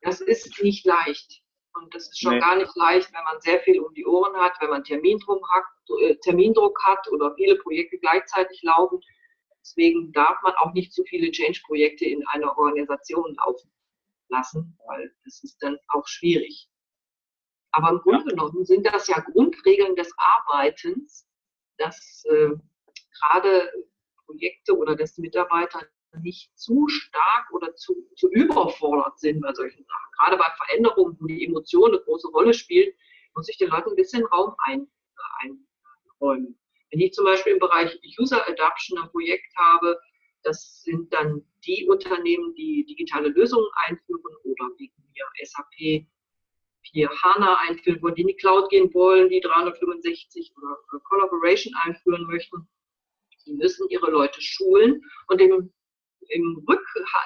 [0.01, 1.42] Das ist nicht leicht.
[1.75, 2.39] Und das ist schon nee.
[2.39, 5.63] gar nicht leicht, wenn man sehr viel um die Ohren hat, wenn man Termindruck hat,
[6.01, 8.99] äh, Termindruck hat oder viele Projekte gleichzeitig laufen.
[9.61, 13.71] Deswegen darf man auch nicht zu viele Change-Projekte in einer Organisation laufen
[14.29, 16.69] lassen, weil das ist dann auch schwierig.
[17.71, 21.27] Aber im Grunde genommen sind das ja Grundregeln des Arbeitens,
[21.77, 22.49] dass äh,
[23.19, 23.71] gerade
[24.25, 25.81] Projekte oder dass Mitarbeiter
[26.21, 30.11] nicht zu stark oder zu, zu überfordert sind bei solchen Sachen.
[30.19, 32.95] Gerade bei Veränderungen, wo die Emotion eine große Rolle spielt,
[33.35, 34.87] muss ich den Leuten ein bisschen Raum ein,
[35.41, 36.57] einräumen.
[36.91, 39.99] Wenn ich zum Beispiel im Bereich User Adoption ein Projekt habe,
[40.43, 46.05] Das sind dann die Unternehmen, die digitale Lösungen einführen oder wegen mir SAP
[46.81, 52.27] hier HANA einführen wollen, die in die Cloud gehen wollen, die 365 oder Collaboration einführen
[52.27, 52.67] möchten.
[53.45, 55.73] Die müssen ihre Leute schulen und im,
[56.29, 56.85] im Rück,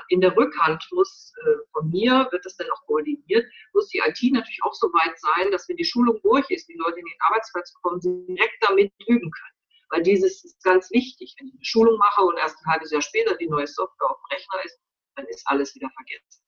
[0.10, 4.20] in der Rückhand muss äh, von mir, wird das dann auch koordiniert, muss die IT
[4.34, 7.22] natürlich auch so weit sein, dass wenn die Schulung durch ist, die Leute in den
[7.22, 9.58] Arbeitsplatz kommen, sie direkt damit üben können.
[9.90, 11.36] Weil dieses ist ganz wichtig.
[11.38, 14.18] Wenn ich eine Schulung mache und erst ein halbes Jahr später die neue Software auf
[14.18, 14.80] dem Rechner ist,
[15.16, 16.44] dann ist alles wieder vergessen.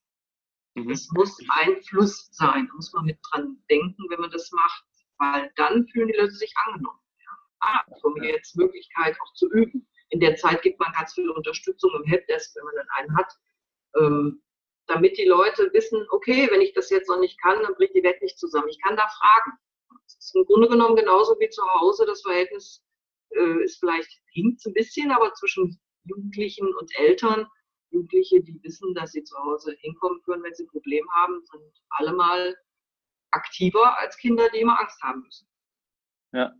[0.75, 0.91] Mhm.
[0.91, 4.83] Es muss ein Fluss sein, da muss man mit dran denken, wenn man das macht,
[5.17, 6.99] weil dann fühlen die Leute sich angenommen.
[7.19, 7.31] Ja.
[7.59, 9.88] Ah, bekomme jetzt Möglichkeit auch zu üben.
[10.09, 13.33] In der Zeit gibt man ganz viel Unterstützung im Helpdesk, wenn man dann einen hat,
[13.95, 14.41] ähm,
[14.87, 18.03] damit die Leute wissen, okay, wenn ich das jetzt noch nicht kann, dann bricht die
[18.03, 18.69] Welt nicht zusammen.
[18.69, 19.57] Ich kann da fragen.
[20.05, 22.05] Das ist im Grunde genommen genauso wie zu Hause.
[22.07, 22.83] Das Verhältnis
[23.31, 27.47] äh, ist vielleicht hinkt ein bisschen, aber zwischen Jugendlichen und Eltern
[27.91, 31.63] Jugendliche, die wissen, dass sie zu Hause hinkommen können, wenn sie ein Problem haben, sind
[31.89, 32.55] alle mal
[33.31, 35.48] aktiver als Kinder, die immer Angst haben müssen.
[36.31, 36.53] Ja,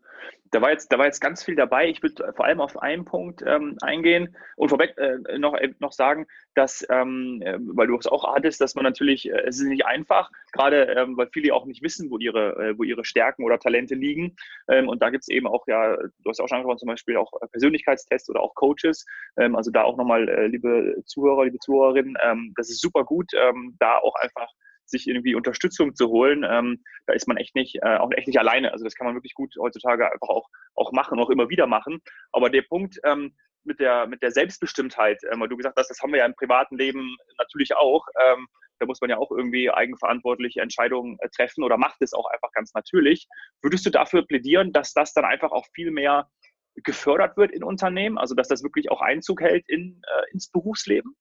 [0.52, 1.90] da war jetzt, da war jetzt ganz viel dabei.
[1.90, 5.92] Ich würde vor allem auf einen Punkt ähm, eingehen und vorweg äh, noch, äh, noch
[5.92, 9.68] sagen, dass, ähm, äh, weil du es auch hattest, dass man natürlich, äh, es ist
[9.68, 13.44] nicht einfach, gerade ähm, weil viele auch nicht wissen, wo ihre, äh, wo ihre Stärken
[13.44, 14.36] oder Talente liegen.
[14.68, 17.18] Ähm, und da gibt es eben auch, ja, du hast auch schon angesprochen, zum Beispiel
[17.18, 19.06] auch äh, Persönlichkeitstests oder auch Coaches.
[19.38, 23.32] Ähm, also da auch nochmal, liebe Zuhörer, liebe Zuhörerinnen, ähm, das ist super gut,
[23.80, 24.48] da auch einfach
[24.90, 28.40] sich irgendwie Unterstützung zu holen, ähm, da ist man echt nicht, äh, auch echt nicht
[28.40, 28.72] alleine.
[28.72, 32.00] Also das kann man wirklich gut heutzutage einfach auch, auch machen, auch immer wieder machen.
[32.32, 36.02] Aber der Punkt ähm, mit, der, mit der Selbstbestimmtheit, ähm, weil du gesagt hast, das
[36.02, 38.06] haben wir ja im privaten Leben natürlich auch.
[38.22, 38.48] Ähm,
[38.80, 42.52] da muss man ja auch irgendwie eigenverantwortliche Entscheidungen äh, treffen oder macht es auch einfach
[42.54, 43.28] ganz natürlich.
[43.62, 46.30] Würdest du dafür plädieren, dass das dann einfach auch viel mehr
[46.76, 51.16] gefördert wird in Unternehmen, also dass das wirklich auch Einzug hält in, äh, ins Berufsleben?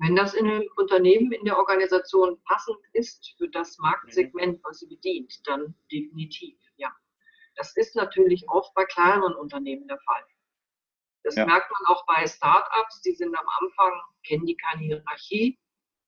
[0.00, 4.86] Wenn das in einem Unternehmen, in der Organisation passend ist für das Marktsegment, was sie
[4.86, 6.90] bedient, dann definitiv, ja.
[7.56, 10.24] Das ist natürlich auch bei kleineren Unternehmen der Fall.
[11.22, 11.44] Das ja.
[11.44, 13.92] merkt man auch bei Startups, die sind am Anfang,
[14.26, 15.58] kennen die keine Hierarchie,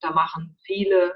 [0.01, 1.15] da machen viele,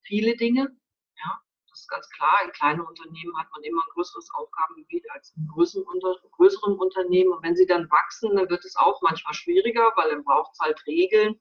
[0.00, 0.74] viele Dinge.
[1.18, 2.38] Ja, das ist ganz klar.
[2.42, 6.00] In kleinen Unternehmen hat man immer ein größeres Aufgabengebiet als in größeren,
[6.32, 7.34] größeren Unternehmen.
[7.34, 10.60] Und wenn sie dann wachsen, dann wird es auch manchmal schwieriger, weil dann braucht es
[10.60, 11.38] halt Regeln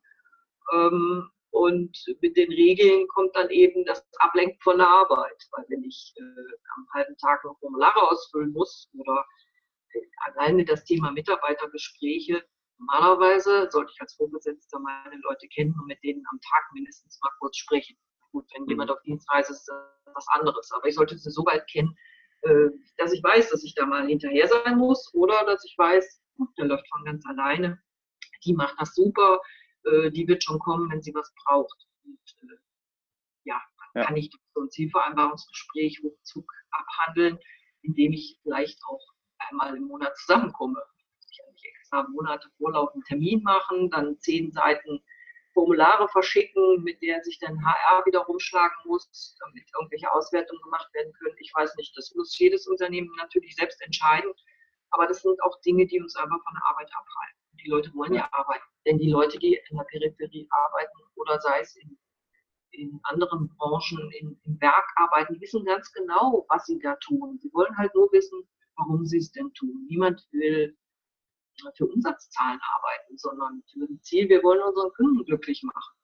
[0.73, 5.43] ähm, und mit den Regeln kommt dann eben das Ablenken von der Arbeit.
[5.51, 6.21] Weil wenn ich äh,
[6.75, 9.25] am halben Tag noch Formulare ausfüllen muss oder
[9.93, 12.43] äh, alleine das Thema Mitarbeitergespräche,
[12.77, 17.31] normalerweise sollte ich als Vorgesetzter meine Leute kennen und mit denen am Tag mindestens mal
[17.39, 17.97] kurz sprechen.
[18.31, 18.69] Gut, wenn mhm.
[18.69, 20.71] jemand auf Dienstreise ist, ist das was anderes.
[20.73, 21.95] Aber ich sollte sie so weit kennen,
[22.41, 26.21] äh, dass ich weiß, dass ich da mal hinterher sein muss oder dass ich weiß,
[26.57, 27.81] der läuft von ganz alleine.
[28.45, 29.41] Die macht das super
[29.91, 31.87] äh, die wird schon kommen, wenn sie was braucht.
[32.05, 32.57] Und, äh,
[33.45, 33.61] ja,
[33.93, 34.07] dann ja.
[34.07, 37.39] kann ich so ein Zielvereinbarungsgespräch ruckzuck abhandeln,
[37.81, 39.01] indem ich vielleicht auch
[39.39, 40.81] einmal im Monat zusammenkomme.
[41.29, 45.03] Ich kann nicht extra Monate Vorlauf einen Termin machen, dann zehn Seiten
[45.53, 51.11] Formulare verschicken, mit denen sich dann HR wieder rumschlagen muss, damit irgendwelche Auswertungen gemacht werden
[51.13, 51.35] können.
[51.39, 54.31] Ich weiß nicht, das muss jedes Unternehmen natürlich selbst entscheiden.
[54.91, 57.36] Aber das sind auch Dinge, die uns einfach von der Arbeit abhalten.
[57.63, 58.65] Die Leute wollen ja arbeiten.
[58.85, 61.97] Denn die Leute, die in der Peripherie arbeiten oder sei es in,
[62.71, 67.37] in anderen Branchen, in, im Werk arbeiten, die wissen ganz genau, was sie da tun.
[67.41, 69.85] Sie wollen halt nur wissen, warum sie es denn tun.
[69.89, 70.77] Niemand will
[71.75, 75.95] für Umsatzzahlen arbeiten, sondern für ein Ziel, wir wollen unseren Kunden glücklich machen.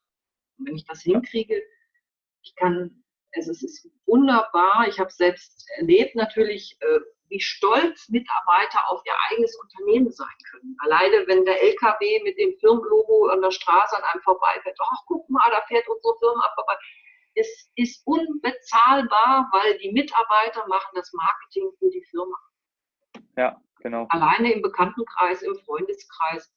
[0.57, 1.61] Und wenn ich das hinkriege,
[2.41, 6.99] ich kann, es ist wunderbar, ich habe selbst erlebt natürlich, äh,
[7.29, 10.77] wie stolz Mitarbeiter auf ihr eigenes Unternehmen sein können.
[10.83, 15.27] Alleine, wenn der LKW mit dem Firmenlogo an der Straße an einem vorbeifährt, ach, guck
[15.29, 16.75] mal, da fährt unsere Firma vorbei.
[17.33, 22.37] Es ist unbezahlbar, weil die Mitarbeiter machen das Marketing für die Firma.
[23.35, 24.05] Ja, genau.
[24.09, 26.53] Alleine im Bekanntenkreis, im Freundeskreis.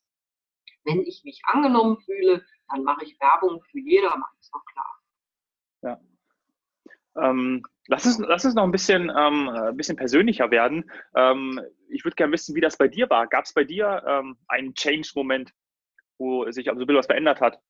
[0.85, 5.01] Wenn ich mich angenommen fühle, dann mache ich Werbung für jedermann, ist doch klar.
[5.83, 6.01] Ja.
[7.20, 10.90] Ähm, Lass es, lass es noch ein bisschen, ähm, ein äh, bisschen persönlicher werden.
[11.14, 13.29] Ähm, ich würde gerne wissen, wie das bei dir war.
[13.29, 15.52] Gab es bei dir ähm, einen Change-Moment,
[16.18, 17.61] wo sich also ein bisschen was verändert hat?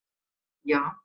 [0.63, 0.97] Ja,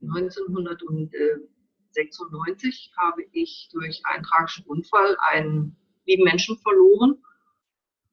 [0.00, 7.22] 1996 habe ich durch einen tragischen Unfall einen lieben Menschen verloren.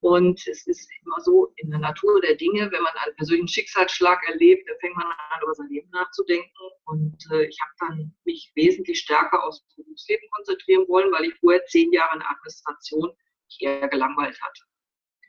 [0.02, 4.20] Und es ist immer so in der Natur der Dinge, wenn man einen persönlichen Schicksalsschlag
[4.28, 6.50] erlebt, dann fängt man an, über sein Leben nachzudenken.
[6.86, 11.64] Und äh, ich habe dann mich wesentlich stärker aufs Berufsleben konzentrieren wollen, weil ich vorher
[11.66, 13.12] zehn Jahre in der Administration
[13.60, 14.64] eher gelangweilt hatte.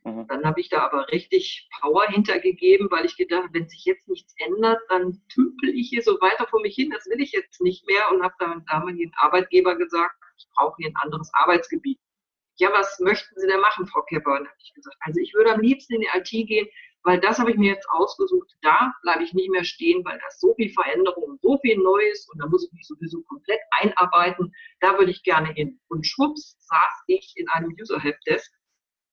[0.05, 0.27] Mhm.
[0.29, 4.35] Dann habe ich da aber richtig Power hintergegeben, weil ich gedacht, wenn sich jetzt nichts
[4.39, 6.91] ändert, dann tümpel ich hier so weiter vor mich hin.
[6.91, 10.89] Das will ich jetzt nicht mehr und habe dann damaligen Arbeitgeber gesagt, ich brauche hier
[10.89, 12.01] ein anderes Arbeitsgebiet.
[12.59, 14.35] Ja, was möchten Sie denn machen, Frau Kepper?
[14.35, 16.69] habe ich gesagt, also ich würde am liebsten in die IT gehen,
[17.05, 18.51] weil das habe ich mir jetzt ausgesucht.
[18.63, 22.29] Da bleibe ich nicht mehr stehen, weil da ist so viel Veränderung, so viel Neues
[22.31, 24.53] und da muss ich mich sowieso komplett einarbeiten.
[24.81, 25.81] Da würde ich gerne hin.
[25.89, 28.53] Und schwupps saß ich in einem User Helpdesk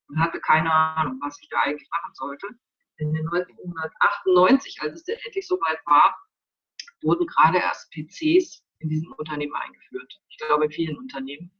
[0.09, 2.47] und hatte keine Ahnung, was ich da eigentlich machen sollte.
[2.97, 6.15] In 1998, als es dann endlich soweit war,
[7.01, 10.19] wurden gerade erst PCs in diesem Unternehmen eingeführt.
[10.29, 11.51] Ich glaube, in vielen Unternehmen.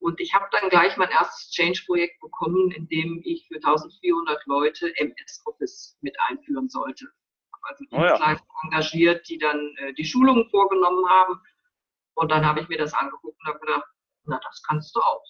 [0.00, 4.92] Und ich habe dann gleich mein erstes Change-Projekt bekommen, in dem ich für 1400 Leute
[4.96, 7.06] MS Office mit einführen sollte.
[7.62, 8.64] Also Dienstleister oh ja.
[8.64, 11.40] engagiert, die dann äh, die Schulungen vorgenommen haben.
[12.14, 13.84] Und dann habe ich mir das angeguckt und habe gedacht,
[14.24, 15.24] na, das kannst du auch.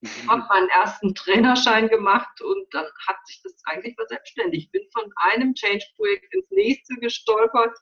[0.00, 4.66] Ich habe meinen ersten Trainerschein gemacht und dann hat sich das eigentlich verselbstständigt.
[4.66, 7.76] Ich bin von einem Change-Projekt ins nächste gestolpert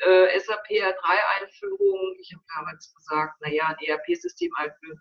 [0.00, 2.16] äh, SAP R3-Einführung.
[2.20, 4.50] Ich habe damals gesagt, naja, ein ERP-System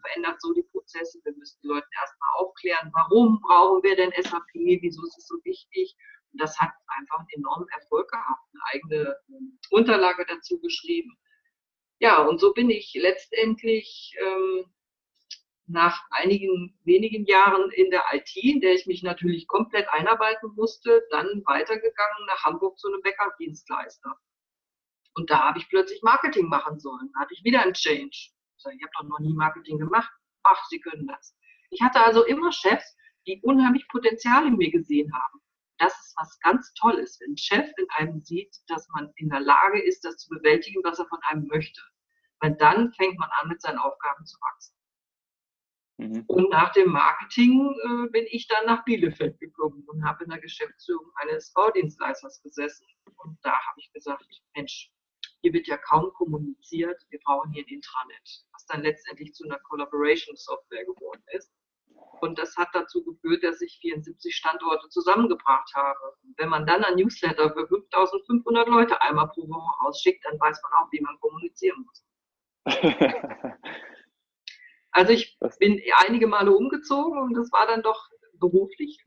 [0.01, 1.19] verändert so die Prozesse.
[1.23, 5.36] Wir müssen die Leute erstmal aufklären, warum brauchen wir denn SAP, wieso ist es so
[5.43, 5.95] wichtig.
[6.33, 11.17] Und das hat einfach einen enormen Erfolg gehabt, eine eigene ähm, Unterlage dazu geschrieben.
[11.99, 14.65] Ja, und so bin ich letztendlich ähm,
[15.67, 21.03] nach einigen wenigen Jahren in der IT, in der ich mich natürlich komplett einarbeiten musste,
[21.12, 24.17] dann weitergegangen nach Hamburg zu einem Backup-Dienstleister.
[25.17, 27.10] Und da habe ich plötzlich Marketing machen sollen.
[27.13, 28.12] Da hatte ich wieder einen Change.
[28.12, 30.12] Ich, sage, ich habe doch noch nie Marketing gemacht.
[30.43, 31.36] Ach, Sie können das.
[31.71, 35.41] Ich hatte also immer Chefs, die unheimlich Potenzial in mir gesehen haben.
[35.80, 39.39] Das ist was ganz Tolles, wenn ein Chef in einem sieht, dass man in der
[39.39, 41.82] Lage ist, das zu bewältigen, was er von einem möchte.
[42.39, 44.75] Weil dann fängt man an, mit seinen Aufgaben zu wachsen.
[45.97, 46.25] Mhm.
[46.27, 50.39] Und nach dem Marketing äh, bin ich dann nach Bielefeld gekommen und habe in der
[50.39, 52.86] Geschäftsführung eines Baudienstleisters gesessen.
[53.17, 54.23] Und da habe ich gesagt,
[54.56, 54.91] Mensch,
[55.41, 59.60] hier wird ja kaum kommuniziert, wir brauchen hier ein Intranet, was dann letztendlich zu einer
[59.60, 61.52] Collaboration-Software geworden ist.
[62.21, 66.00] Und das hat dazu geführt, dass ich 74 Standorte zusammengebracht habe.
[66.38, 70.73] Wenn man dann ein Newsletter für 5500 Leute einmal pro Woche ausschickt, dann weiß man
[70.73, 72.04] auch, wie man kommunizieren muss.
[74.91, 79.04] also ich bin einige Male umgezogen und das war dann doch beruflich,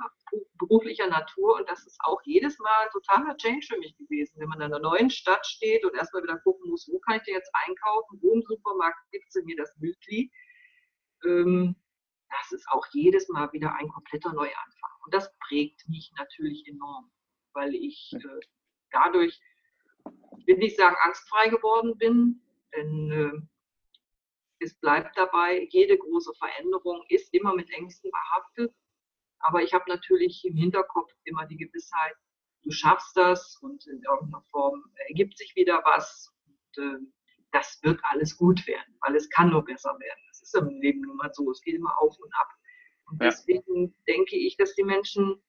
[0.59, 1.57] beruflicher Natur.
[1.57, 4.65] Und das ist auch jedes Mal ein totaler Change für mich gewesen, wenn man in
[4.65, 8.19] einer neuen Stadt steht und erstmal wieder gucken muss, wo kann ich denn jetzt einkaufen,
[8.23, 10.31] wo im Supermarkt gibt es mir das Müsli.
[11.25, 11.77] Ähm,
[12.31, 14.91] das ist auch jedes Mal wieder ein kompletter Neuanfang.
[15.05, 17.11] Und das prägt mich natürlich enorm,
[17.53, 18.41] weil ich äh,
[18.93, 19.41] dadurch,
[20.39, 22.43] ich will nicht sagen angstfrei geworden bin,
[22.75, 23.51] denn äh,
[24.61, 28.75] es bleibt dabei, jede große Veränderung ist immer mit Ängsten behaftet.
[29.41, 32.15] Aber ich habe natürlich im Hinterkopf immer die Gewissheit,
[32.63, 36.33] du schaffst das und in irgendeiner Form ergibt sich wieder was.
[36.47, 36.99] Und, äh,
[37.53, 40.21] das wird alles gut werden, weil es kann nur besser werden.
[40.29, 41.51] Das ist im Leben nun mal so.
[41.51, 42.49] Es geht immer auf und ab.
[43.07, 43.93] Und deswegen ja.
[44.07, 45.43] denke ich, dass die Menschen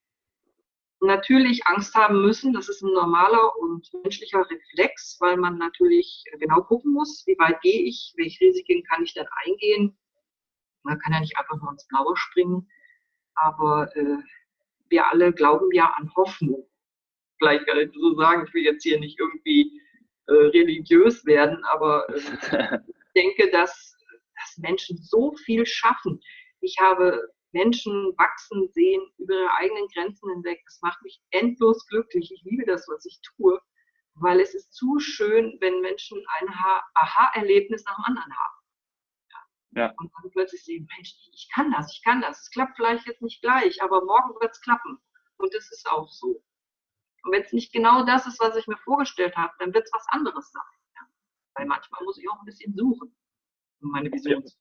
[0.99, 2.53] natürlich Angst haben müssen.
[2.53, 7.61] Das ist ein normaler und menschlicher Reflex, weil man natürlich genau gucken muss, wie weit
[7.61, 9.97] gehe ich, welche Risiken kann ich denn eingehen.
[10.83, 12.67] Man kann ja nicht einfach nur ins Blaue springen.
[13.35, 14.17] Aber äh,
[14.89, 16.67] wir alle glauben ja an Hoffnung.
[17.39, 19.81] Vielleicht kann ich so sagen, ich will jetzt hier nicht irgendwie
[20.27, 22.13] äh, religiös werden, aber äh,
[22.87, 23.97] ich denke, dass,
[24.35, 26.21] dass Menschen so viel schaffen.
[26.59, 27.19] Ich habe
[27.53, 30.61] Menschen wachsen sehen über ihre eigenen Grenzen hinweg.
[30.65, 32.31] Das macht mich endlos glücklich.
[32.31, 33.59] Ich liebe das, was ich tue,
[34.15, 38.60] weil es ist zu schön, wenn Menschen ein Aha-Erlebnis nach dem anderen haben.
[39.71, 39.93] Ja.
[39.97, 42.41] Und dann plötzlich sehen, Mensch, ich kann das, ich kann das.
[42.41, 44.97] Es klappt vielleicht jetzt nicht gleich, aber morgen wird es klappen.
[45.37, 46.43] Und es ist auch so.
[47.23, 49.93] Und wenn es nicht genau das ist, was ich mir vorgestellt habe, dann wird es
[49.93, 50.63] was anderes sein.
[50.95, 51.01] Ja.
[51.55, 53.15] Weil manchmal muss ich auch ein bisschen suchen,
[53.81, 54.57] um meine Vision zu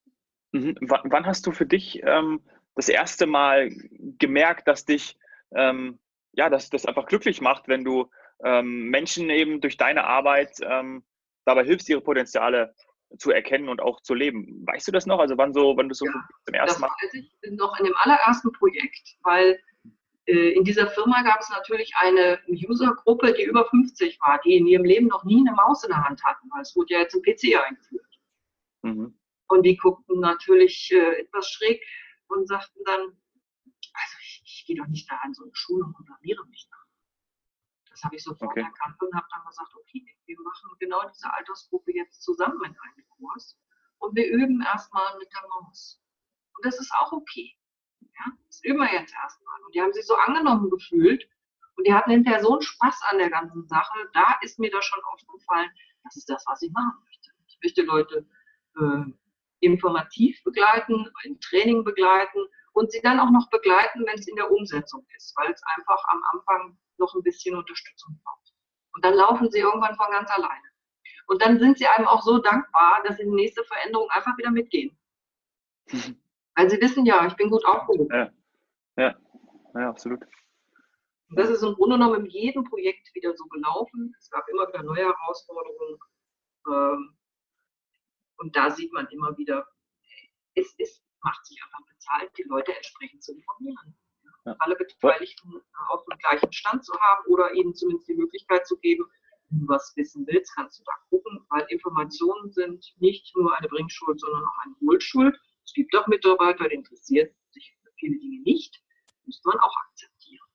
[0.53, 0.77] mhm.
[0.81, 2.43] Wann hast du für dich ähm,
[2.77, 3.71] das erste Mal
[4.19, 5.19] gemerkt, dass dich
[5.53, 5.99] ähm,
[6.33, 8.11] ja, dass das einfach glücklich macht, wenn du
[8.45, 11.05] ähm, Menschen eben durch deine Arbeit ähm,
[11.45, 12.75] dabei hilfst, ihre Potenziale
[13.19, 14.65] zu erkennen und auch zu leben.
[14.67, 15.19] Weißt du das noch?
[15.19, 16.13] Also wann so, wann du so ja,
[16.47, 16.91] zum ersten Mal?
[17.01, 19.61] Das weiß ich noch in dem allerersten Projekt, weil
[20.27, 24.67] äh, in dieser Firma gab es natürlich eine Usergruppe, die über 50 war, die in
[24.67, 27.15] ihrem Leben noch nie eine Maus in der Hand hatten, weil es wurde ja jetzt
[27.15, 28.19] ein PC eingeführt.
[28.83, 29.19] Mhm.
[29.49, 31.83] Und die guckten natürlich äh, etwas schräg
[32.29, 35.95] und sagten dann, also ich, ich gehe doch nicht da an so eine Schule und
[35.95, 36.77] programmiere mich da.
[38.01, 38.61] Das habe ich sofort okay.
[38.61, 43.07] erkannt und habe dann gesagt, okay, wir machen genau diese Altersgruppe jetzt zusammen in einem
[43.11, 43.61] Kurs
[43.99, 46.03] und wir üben erstmal mit der Maus.
[46.57, 47.55] Und das ist auch okay.
[48.01, 48.33] Ja?
[48.47, 49.63] Das üben wir jetzt erstmal.
[49.67, 51.29] Und die haben sich so angenommen gefühlt
[51.77, 54.09] und die hatten hinterher so einen Spaß an der ganzen Sache.
[54.15, 55.69] Da ist mir das schon aufgefallen,
[56.05, 57.33] das ist das, was ich machen möchte.
[57.49, 58.27] Ich möchte Leute
[58.81, 59.13] äh,
[59.61, 64.51] informativ begleiten, im Training begleiten und sie dann auch noch begleiten, wenn es in der
[64.51, 68.55] Umsetzung ist, weil es einfach am Anfang noch ein bisschen Unterstützung braucht.
[68.95, 70.69] Und dann laufen sie irgendwann von ganz alleine.
[71.27, 74.51] Und dann sind sie einem auch so dankbar, dass sie die nächste Veränderung einfach wieder
[74.51, 74.97] mitgehen.
[75.91, 76.21] Mhm.
[76.55, 78.09] Weil sie wissen ja, ich bin gut aufgehoben.
[78.11, 78.31] Ja,
[78.97, 79.17] ja,
[79.75, 80.21] ja absolut.
[81.31, 84.15] Und das ist im Grunde genommen in jedem Projekt wieder so gelaufen.
[84.19, 85.99] Es gab immer wieder neue Herausforderungen.
[86.67, 87.17] Ähm,
[88.39, 89.67] und da sieht man immer wieder,
[90.55, 93.97] es ist, macht sich einfach bezahlt, die Leute entsprechend zu informieren.
[94.47, 94.57] Ja.
[94.59, 99.05] Alle Beteiligten auf dem gleichen Stand zu haben oder ihnen zumindest die Möglichkeit zu geben,
[99.51, 103.69] wenn du was wissen willst, kannst du da gucken, weil Informationen sind nicht nur eine
[103.69, 105.37] Bringschuld, sondern auch eine Hohlschuld.
[105.65, 108.81] Es gibt auch Mitarbeiter, die interessiert sich für viele Dinge nicht.
[109.27, 110.47] Müsste man auch akzeptieren.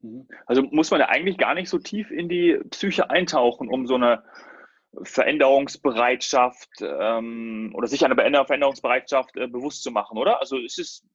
[0.00, 0.28] Mhm.
[0.46, 3.94] Also muss man ja eigentlich gar nicht so tief in die Psyche eintauchen, um so
[3.94, 4.24] eine
[5.02, 10.40] Veränderungsbereitschaft ähm, oder sich eine Veränderungsbereitschaft äh, bewusst zu machen, oder?
[10.40, 11.06] Also es ist,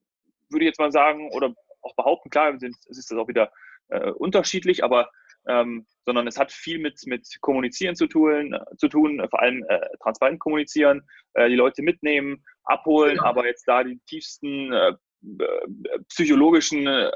[0.48, 1.54] würde ich jetzt mal sagen, oder
[1.86, 3.52] auch behaupten, klar, es ist das auch wieder
[3.88, 5.10] äh, unterschiedlich, aber
[5.48, 9.64] ähm, sondern es hat viel mit, mit Kommunizieren zu tun, äh, zu tun vor allem
[9.68, 13.22] äh, transparent kommunizieren, äh, die Leute mitnehmen, abholen, ja.
[13.22, 14.92] aber jetzt da die tiefsten äh,
[15.38, 17.10] äh, psychologischen äh,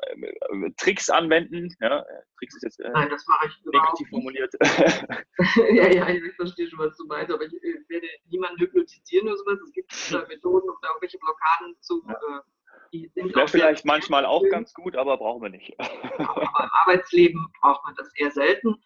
[0.78, 1.74] Tricks anwenden.
[1.80, 2.04] Ja,
[2.38, 4.52] Tricks ist jetzt äh, Nein, das mache ich negativ formuliert.
[5.74, 9.58] ja, ja, ich verstehe schon, was du meinst, aber ich werde niemanden hypnotisieren oder sowas.
[9.64, 12.02] Es gibt da Methoden, um da irgendwelche Blockaden zu.
[12.08, 12.42] Ja.
[12.93, 15.78] Wäre vielleicht manchmal auch ganz gut, aber brauchen wir nicht.
[16.18, 18.82] aber im Arbeitsleben braucht man das eher selten.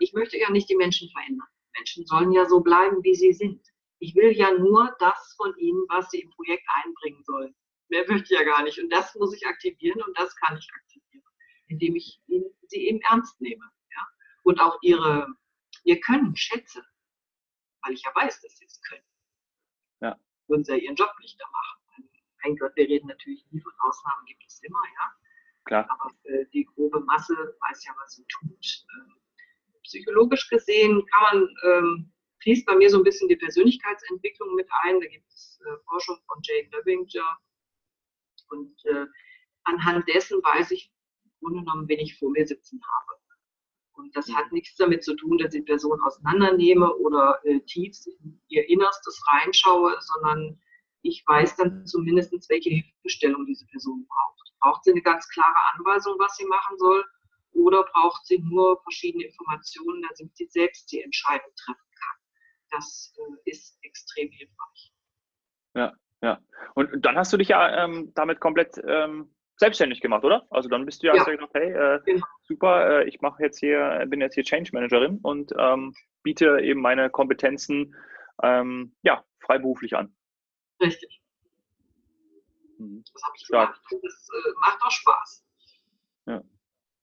[0.00, 1.46] Ich möchte ja nicht die Menschen verändern.
[1.76, 3.64] Menschen sollen ja so bleiben, wie sie sind.
[3.98, 7.54] Ich will ja nur das von ihnen, was sie im Projekt einbringen sollen.
[7.88, 8.78] Mehr möchte ich ja gar nicht.
[8.78, 11.24] Und das muss ich aktivieren und das kann ich aktivieren,
[11.68, 13.64] indem ich ihn, sie eben ernst nehme.
[13.92, 14.06] Ja?
[14.42, 15.28] Und auch ihre,
[15.84, 16.84] ihr Können schätze,
[17.82, 19.04] weil ich ja weiß, dass sie es können.
[20.00, 20.18] Ja.
[20.48, 21.83] Würden sie ja ihren Job nicht da machen.
[22.44, 25.12] Mein Gott, wir reden natürlich nie von Ausnahmen, gibt es immer, ja.
[25.64, 25.88] Klar.
[25.88, 28.86] Aber äh, die grobe Masse weiß ja, was sie tut.
[28.96, 29.14] Ähm,
[29.82, 35.00] psychologisch gesehen kann man, ähm, fließt bei mir so ein bisschen die Persönlichkeitsentwicklung mit ein.
[35.00, 37.38] Da gibt es äh, Forschung von Jane Levinger,
[38.50, 39.06] und äh,
[39.64, 40.92] anhand dessen weiß ich
[41.24, 43.20] im Grunde genommen, wen ich vor mir sitzen habe.
[43.92, 47.96] Und das hat nichts damit zu tun, dass ich die Person auseinandernehme oder äh, tief
[48.06, 50.60] in ihr Innerstes reinschaue, sondern
[51.04, 54.52] ich weiß dann zumindest, welche Hilfestellung diese Person braucht.
[54.60, 57.04] Braucht sie eine ganz klare Anweisung, was sie machen soll,
[57.52, 62.16] oder braucht sie nur verschiedene Informationen, damit sie selbst die Entscheidung treffen kann?
[62.70, 64.92] Das äh, ist extrem hilfreich.
[65.74, 65.92] Ja,
[66.22, 66.40] ja.
[66.74, 70.46] Und dann hast du dich ja ähm, damit komplett ähm, selbstständig gemacht, oder?
[70.50, 71.22] Also dann bist du ja, ja.
[71.22, 72.26] gesagt, hey, äh, genau.
[72.44, 76.80] super, äh, ich mache jetzt hier, bin jetzt hier Change Managerin und ähm, biete eben
[76.80, 77.94] meine Kompetenzen
[78.42, 80.14] ähm, ja, freiberuflich an.
[80.80, 81.22] Richtig.
[82.78, 83.04] Mhm.
[83.12, 83.88] Das habe ich Stark.
[83.88, 84.04] gemacht.
[84.04, 85.46] Das äh, macht auch Spaß.
[86.26, 86.42] Ja.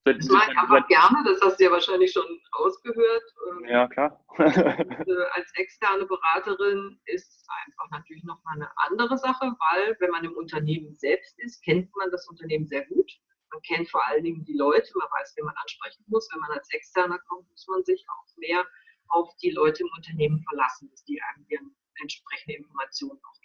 [0.04, 2.26] Das mache ich einfach gerne, das hast du ja wahrscheinlich schon
[2.58, 3.24] rausgehört.
[3.50, 4.26] Ähm, ja, klar.
[4.40, 10.34] Äh, als externe Beraterin ist einfach natürlich nochmal eine andere Sache, weil wenn man im
[10.34, 13.12] Unternehmen selbst ist, kennt man das Unternehmen sehr gut.
[13.52, 16.30] Man kennt vor allen Dingen die Leute, man weiß, wen man ansprechen muss.
[16.32, 18.66] Wenn man als Externer kommt, muss man sich auch mehr
[19.10, 21.60] auf die Leute im Unternehmen verlassen, dass die einem die
[22.02, 23.41] entsprechende Informationen auch.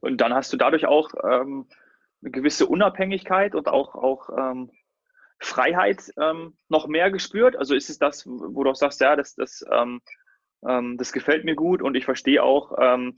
[0.00, 1.68] Und dann hast du dadurch auch ähm,
[2.22, 4.70] eine gewisse Unabhängigkeit und auch, auch ähm,
[5.38, 7.56] Freiheit ähm, noch mehr gespürt?
[7.56, 10.00] Also ist es das, wo du auch sagst, ja, das, das, ähm,
[10.66, 13.16] ähm das gefällt mir gut und ich verstehe auch, ähm,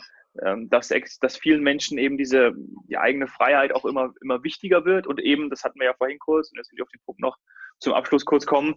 [0.68, 2.54] dass, dass vielen Menschen eben diese
[2.88, 6.18] die eigene Freiheit auch immer, immer wichtiger wird und eben, das hatten wir ja vorhin
[6.18, 7.38] kurz und jetzt will ich auf den Punkt noch
[7.80, 8.76] zum Abschluss kurz kommen,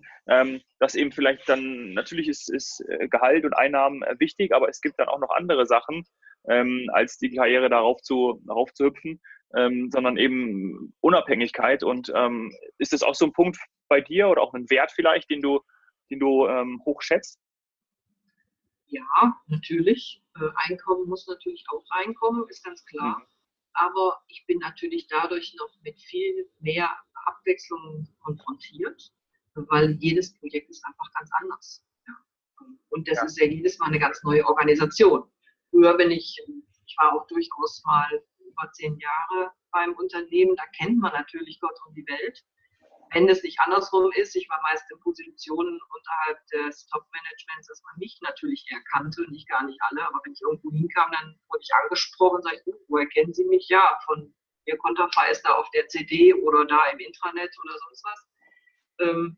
[0.79, 4.81] dass eben vielleicht dann, natürlich ist, ist äh, Gehalt und Einnahmen äh, wichtig, aber es
[4.81, 6.05] gibt dann auch noch andere Sachen,
[6.93, 9.19] als die Karriere darauf zu, darauf zu hüpfen
[9.55, 11.83] ähm, sondern eben Unabhängigkeit.
[11.83, 15.29] Und ähm, ist das auch so ein Punkt bei dir oder auch ein Wert vielleicht,
[15.29, 15.61] den du,
[16.09, 17.39] den du ähm, hochschätzt?
[18.87, 20.21] Ja, natürlich.
[20.35, 23.19] Äh, Einkommen muss natürlich auch reinkommen, ist ganz klar.
[23.19, 23.25] Mhm.
[23.80, 26.89] Aber ich bin natürlich dadurch noch mit viel mehr
[27.25, 29.13] Abwechslung konfrontiert,
[29.53, 31.84] weil jedes Projekt ist einfach ganz anders.
[32.89, 33.25] Und das ja.
[33.25, 35.30] ist ja jedes Mal eine ganz neue Organisation.
[35.69, 36.41] Früher bin ich,
[36.86, 41.78] ich war auch durchaus mal über zehn Jahre beim Unternehmen, da kennt man natürlich Gott
[41.86, 42.43] und die Welt.
[43.11, 47.97] Wenn es nicht andersrum ist, ich war meist in Positionen unterhalb des Top-Managements, dass man
[47.97, 51.73] mich natürlich erkannte, nicht gar nicht alle, aber wenn ich irgendwo hinkam, dann wurde ich
[51.83, 53.67] angesprochen, sage ich, uh, woher kennen Sie mich?
[53.69, 54.33] Ja, von
[54.65, 58.27] Ihr Konterfei ist da auf der CD oder da im Intranet oder sonst was.
[58.99, 59.37] Ähm,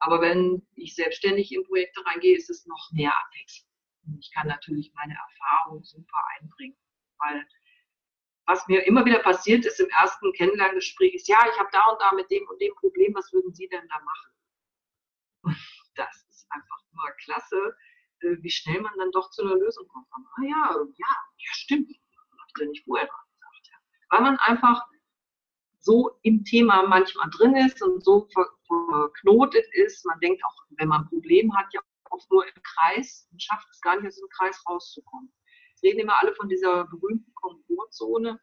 [0.00, 3.70] aber wenn ich selbstständig in Projekte reingehe, ist es noch mehr abwechselnd.
[4.18, 6.76] Ich kann natürlich meine Erfahrung super einbringen,
[7.18, 7.46] weil
[8.46, 12.00] was mir immer wieder passiert ist im ersten Kennenlerngespräch, ist, ja, ich habe da und
[12.00, 14.30] da mit dem und dem Problem, was würden Sie denn da machen?
[15.42, 15.56] Und
[15.94, 17.76] das ist einfach nur klasse,
[18.20, 20.06] äh, wie schnell man dann doch zu einer Lösung kommt.
[20.12, 21.90] Ah ja, ja, ja, stimmt.
[21.90, 23.18] Habe ich nicht vorher dran.
[23.40, 23.76] Ja.
[24.10, 24.82] Weil man einfach
[25.80, 28.28] so im Thema manchmal drin ist und so
[28.66, 30.04] verknotet ist.
[30.06, 31.80] Man denkt auch, wenn man ein Problem hat, ja
[32.10, 35.32] oft nur im Kreis und schafft es gar nicht aus dem Kreis rauszukommen
[35.84, 38.40] reden immer alle von dieser berühmten Komfortzone,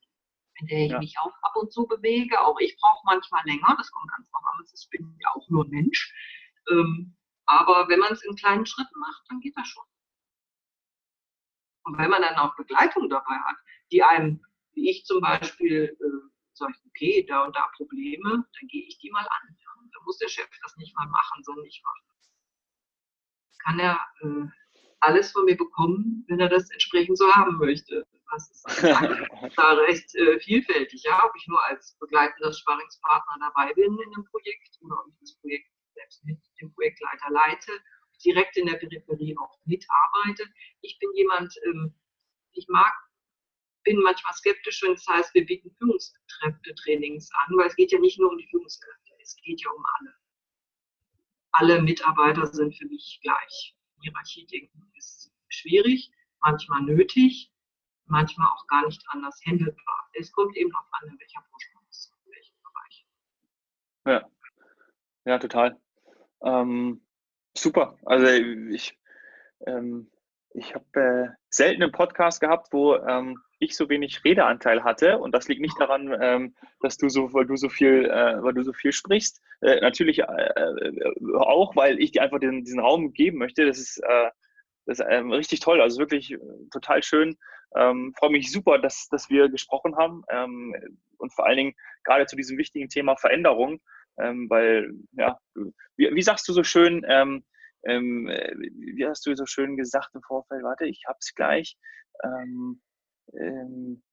[0.60, 1.00] in der ich ja.
[1.00, 2.39] mich auch ab und zu bewege.
[2.39, 6.14] Auch ich brauche manchmal länger, das kommt ganz normal, ich bin ja auch nur Mensch.
[6.70, 9.84] Ähm, aber wenn man es in kleinen Schritten macht, dann geht das schon.
[11.84, 13.58] Und wenn man dann auch Begleitung dabei hat,
[13.92, 18.86] die einem, wie ich zum Beispiel, äh, sage okay, da und da Probleme, dann gehe
[18.88, 19.58] ich die mal an.
[19.94, 22.32] Da muss der Chef das nicht mal machen, sondern ich mache das.
[23.64, 24.48] Kann er äh,
[25.02, 28.06] alles von mir bekommen, wenn er das entsprechend so haben möchte.
[28.32, 28.64] Das ist
[29.58, 34.26] da recht äh, vielfältig, ja, ob ich nur als begleitender Sparringspartner dabei bin in einem
[34.26, 37.72] Projekt oder ob ich das Projekt selbst mit dem Projektleiter leite,
[38.24, 40.45] direkt in der Peripherie auch mitarbeite.
[40.82, 41.93] Ich bin jemand, ähm,
[42.54, 42.93] ich mag,
[43.84, 48.20] bin manchmal skeptisch, wenn es heißt, wir bieten Führungskräfte-Trainings an, weil es geht ja nicht
[48.20, 50.14] nur um die Führungskräfte, es geht ja um alle.
[51.54, 53.76] Alle Mitarbeiter sind für mich gleich.
[54.02, 57.52] Hierarchiedenken ist schwierig, manchmal nötig,
[58.06, 60.10] manchmal auch gar nicht anders handelbar.
[60.14, 63.06] Es kommt eben darauf an, in welcher Forschung ist, in welchem Bereich.
[64.06, 64.30] Ja,
[65.26, 65.80] ja total.
[66.43, 67.06] Ähm,
[67.56, 67.97] super.
[68.06, 68.97] Also ich,
[69.66, 70.12] ähm,
[70.54, 75.20] ich habe äh, selten einen Podcast gehabt, wo ähm, ich so wenig Redeanteil hatte.
[75.20, 78.53] Und das liegt nicht daran, ähm, dass du so, weil du so viel, äh, weil
[78.53, 79.39] du so viel sprichst.
[79.62, 83.66] Äh, natürlich äh, äh auch, weil ich dir einfach den, diesen Raum geben möchte.
[83.66, 84.30] Das ist, äh,
[84.88, 85.80] das ist ähm, richtig toll.
[85.80, 86.39] Also wirklich äh,
[86.72, 87.38] total schön.
[87.76, 90.24] Ähm, Freue mich super, dass, dass wir gesprochen haben.
[90.30, 90.76] Ähm,
[91.20, 93.80] und vor allen Dingen gerade zu diesem wichtigen Thema Veränderung.
[94.20, 95.38] Ähm, weil, ja,
[95.95, 97.43] wie, wie sagst du so schön, ähm,
[97.84, 101.78] wie hast du so schön gesagt im Vorfeld, warte, ich hab's gleich.
[102.24, 102.82] Ähm,
[103.34, 104.03] ähm,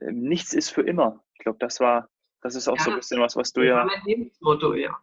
[0.00, 1.24] ähm, nichts ist für immer.
[1.34, 2.08] Ich glaube, das war,
[2.42, 3.84] das ist auch ja, so ein bisschen was, was du ja.
[3.84, 4.98] Mein Lebensmotto, ja.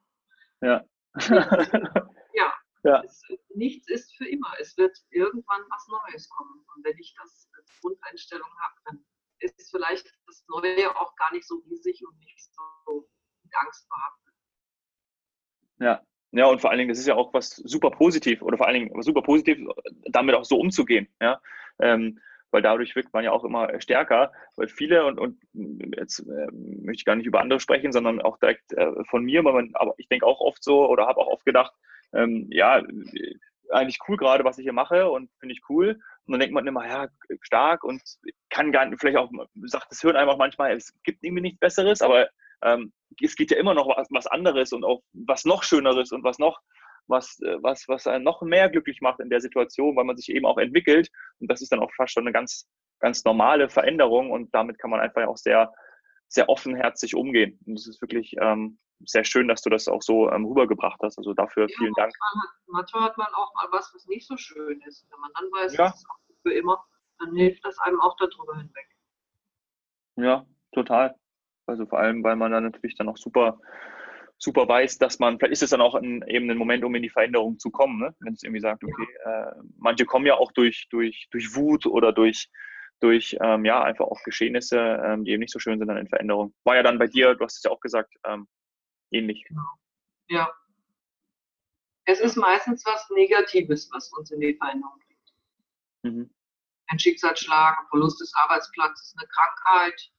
[0.61, 0.83] Ja.
[1.29, 2.53] ja.
[2.83, 3.03] ja.
[3.03, 3.21] Es,
[3.55, 4.53] nichts ist für immer.
[4.59, 6.65] Es wird irgendwann was Neues kommen.
[6.75, 9.05] Und wenn ich das als Grundeinstellung habe, dann
[9.39, 12.53] ist vielleicht das Neue auch gar nicht so riesig und nicht
[12.85, 13.09] so
[13.43, 14.33] mit Angst behaftet.
[15.79, 16.01] Ja,
[16.35, 18.73] ja, und vor allen Dingen, das ist ja auch was super positiv oder vor allen
[18.73, 19.59] Dingen was super positiv,
[20.05, 21.07] damit auch so umzugehen.
[21.21, 21.39] Ja,
[21.79, 22.19] ähm,
[22.53, 25.41] weil dadurch wirkt man ja auch immer stärker, weil viele und, und
[25.97, 29.41] jetzt äh, möchte ich gar nicht über andere sprechen, sondern auch direkt äh, von mir,
[29.41, 31.73] man, aber ich denke auch oft so oder habe auch oft gedacht,
[32.13, 32.81] ähm, ja,
[33.71, 35.99] eigentlich cool gerade, was ich hier mache und finde ich cool.
[36.25, 37.07] Und dann denkt man immer, ja,
[37.41, 38.01] stark und
[38.51, 39.31] kann gar nicht, vielleicht auch,
[39.63, 42.29] sagt das Hirn einfach manchmal, es gibt irgendwie nichts Besseres, aber
[42.63, 46.23] ähm, es geht ja immer noch was, was anderes und auch was noch Schöneres und
[46.23, 46.61] was noch
[47.07, 50.29] was, äh, was, was einen noch mehr glücklich macht in der Situation, weil man sich
[50.29, 51.09] eben auch entwickelt.
[51.39, 52.67] Und das ist dann auch fast schon eine ganz,
[52.99, 55.73] ganz normale Veränderung und damit kann man einfach auch sehr,
[56.27, 57.59] sehr offenherzig umgehen.
[57.65, 61.17] Und es ist wirklich ähm, sehr schön, dass du das auch so ähm, rübergebracht hast.
[61.17, 62.13] Also dafür ja, vielen Dank.
[62.19, 65.05] Manchmal hat, manchmal hat, man auch mal was, was nicht so schön ist.
[65.11, 65.85] Wenn man dann weiß, ja.
[65.85, 66.83] das ist auch für immer,
[67.19, 68.87] dann hilft das einem auch darüber hinweg.
[70.15, 71.15] Ja, total.
[71.65, 73.59] Also vor allem, weil man dann natürlich dann auch super
[74.37, 77.03] super weiß, dass man, vielleicht ist es dann auch ein, eben ein Moment, um in
[77.03, 78.15] die Veränderung zu kommen, ne?
[78.19, 82.11] wenn es irgendwie sagt, okay, äh, manche kommen ja auch durch, durch, durch Wut oder
[82.11, 82.49] durch,
[82.99, 86.07] durch ähm, ja, einfach auch Geschehnisse, ähm, die eben nicht so schön sind, dann in
[86.07, 86.53] Veränderung.
[86.63, 88.47] War ja dann bei dir, du hast es ja auch gesagt, ähm,
[89.11, 89.43] ähnlich.
[89.47, 89.61] Genau.
[90.29, 90.51] Ja.
[92.05, 96.15] Es ist meistens was Negatives, was uns in die Veränderung bringt.
[96.15, 96.29] Mhm.
[96.87, 100.11] Ein Schicksalsschlag, ein Verlust des Arbeitsplatzes, eine Krankheit.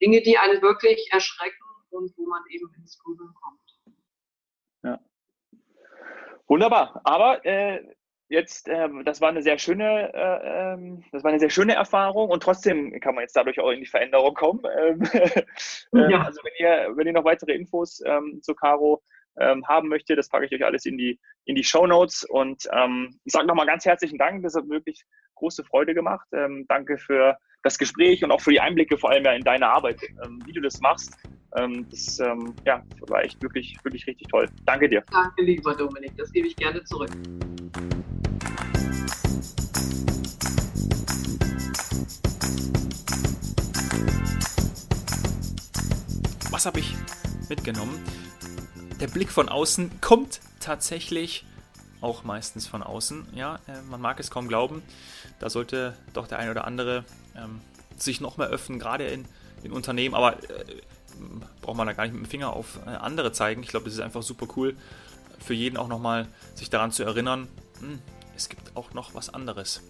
[0.00, 3.80] Dinge, die einen wirklich erschrecken und wo man eben ins Grübeln kommt.
[4.82, 5.00] Ja.
[6.46, 7.00] Wunderbar.
[7.04, 7.82] Aber äh,
[8.28, 12.30] jetzt, äh, das war eine sehr schöne, äh, ähm, das war eine sehr schöne Erfahrung
[12.30, 14.62] und trotzdem kann man jetzt dadurch auch in die Veränderung kommen.
[15.94, 16.22] Ähm, ja.
[16.22, 19.02] Also wenn ihr, wenn ihr noch weitere Infos ähm, zu Caro
[19.40, 20.16] ähm, haben möchte.
[20.16, 22.24] Das packe ich euch alles in die, in die Show Notes.
[22.24, 24.42] Und ähm, ich sage nochmal ganz herzlichen Dank.
[24.42, 26.26] Das hat wirklich große Freude gemacht.
[26.32, 29.68] Ähm, danke für das Gespräch und auch für die Einblicke, vor allem ja in deine
[29.68, 31.14] Arbeit, ähm, wie du das machst.
[31.56, 34.48] Ähm, das ähm, ja, war echt wirklich, wirklich richtig toll.
[34.64, 35.02] Danke dir.
[35.10, 36.16] Danke, lieber Dominik.
[36.16, 37.10] Das gebe ich gerne zurück.
[46.50, 46.94] Was habe ich
[47.48, 48.02] mitgenommen?
[49.00, 51.44] Der Blick von außen kommt tatsächlich
[52.00, 53.28] auch meistens von außen.
[53.34, 54.82] Ja, äh, man mag es kaum glauben.
[55.40, 57.04] Da sollte doch der eine oder andere
[57.36, 57.60] ähm,
[57.96, 59.24] sich noch mehr öffnen, gerade in,
[59.62, 60.14] in Unternehmen.
[60.14, 60.64] Aber äh,
[61.60, 63.62] braucht man da gar nicht mit dem Finger auf äh, andere zeigen.
[63.62, 64.76] Ich glaube, das ist einfach super cool
[65.38, 67.48] für jeden auch nochmal sich daran zu erinnern,
[67.80, 68.00] hm,
[68.36, 69.82] es gibt auch noch was anderes.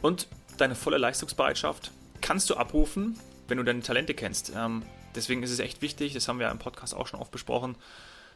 [0.00, 3.18] Und deine volle Leistungsbereitschaft kannst du abrufen,
[3.48, 4.52] wenn du deine Talente kennst.
[4.54, 4.82] Ähm,
[5.14, 7.76] deswegen ist es echt wichtig, das haben wir im Podcast auch schon oft besprochen,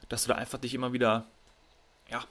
[0.09, 1.27] dass du da einfach dich immer wieder
[2.11, 2.24] ja,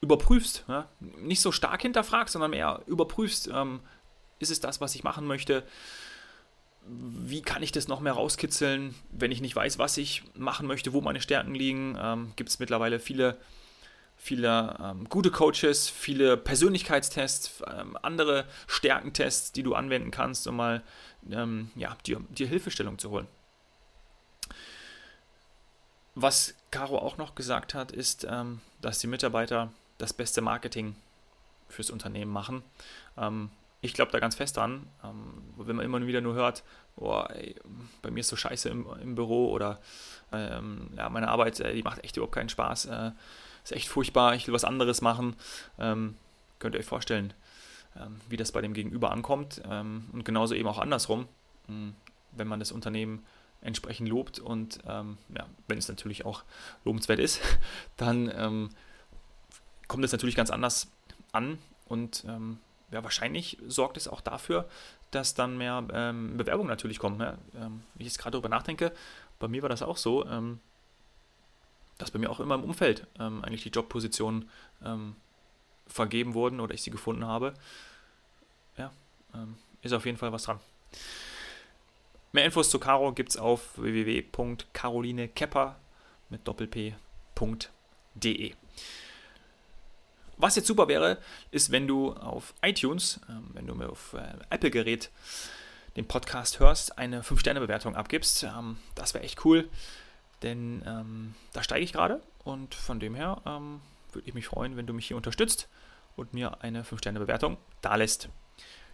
[0.00, 0.64] überprüfst.
[0.68, 0.88] Ja?
[1.00, 3.80] Nicht so stark hinterfragst, sondern mehr überprüfst, ähm,
[4.38, 5.64] ist es das, was ich machen möchte?
[6.86, 10.92] Wie kann ich das noch mehr rauskitzeln, wenn ich nicht weiß, was ich machen möchte,
[10.92, 11.98] wo meine Stärken liegen?
[12.00, 13.36] Ähm, Gibt es mittlerweile viele,
[14.18, 20.82] viele ähm, gute Coaches, viele Persönlichkeitstests, ähm, andere Stärkentests, die du anwenden kannst, um mal
[21.30, 23.28] ähm, ja, dir, dir Hilfestellung zu holen.
[26.14, 30.96] Was Caro auch noch gesagt hat, ist, ähm, dass die Mitarbeiter das beste Marketing
[31.68, 32.62] fürs Unternehmen machen.
[33.16, 33.50] Ähm,
[33.80, 36.64] ich glaube da ganz fest dran, ähm, wenn man immer wieder nur hört,
[36.96, 37.54] oh, ey,
[38.02, 39.80] bei mir ist so scheiße im, im Büro oder
[40.30, 43.12] ja, meine Arbeit, äh, die macht echt überhaupt keinen Spaß, äh,
[43.70, 45.36] ist echt furchtbar, ich will was anderes machen.
[45.78, 46.16] Ähm,
[46.58, 47.34] könnt ihr euch vorstellen,
[47.96, 51.28] ähm, wie das bei dem Gegenüber ankommt ähm, und genauso eben auch andersrum,
[51.66, 51.94] hm,
[52.32, 53.24] wenn man das Unternehmen
[53.60, 56.44] entsprechend lobt und ähm, ja, wenn es natürlich auch
[56.84, 57.40] lobenswert ist,
[57.96, 58.70] dann ähm,
[59.88, 60.88] kommt es natürlich ganz anders
[61.32, 62.24] an und
[62.90, 64.68] ja, wahrscheinlich sorgt es auch dafür,
[65.10, 67.20] dass dann mehr ähm, Bewerbungen natürlich kommen.
[67.20, 67.38] Ja?
[67.54, 68.92] Ähm, wenn ich jetzt gerade darüber nachdenke,
[69.38, 70.60] bei mir war das auch so, ähm,
[71.98, 74.48] dass bei mir auch immer im Umfeld eigentlich die Jobpositionen
[75.86, 77.54] vergeben wurden oder ich sie gefunden habe.
[78.76, 78.92] Ja,
[79.82, 80.60] ist auf jeden Fall was dran.
[82.32, 85.76] Mehr Infos zu Caro gibt es auf www.carolinekepper
[86.28, 86.94] mit doppelp.de.
[90.36, 91.18] Was jetzt super wäre,
[91.50, 95.10] ist, wenn du auf iTunes, ähm, wenn du mir auf äh, Apple-Gerät
[95.96, 98.44] den Podcast hörst, eine 5-Sterne-Bewertung abgibst.
[98.44, 99.68] Ähm, das wäre echt cool,
[100.42, 103.80] denn ähm, da steige ich gerade und von dem her ähm,
[104.12, 105.68] würde ich mich freuen, wenn du mich hier unterstützt
[106.16, 108.28] und mir eine 5-Sterne-Bewertung da lässt.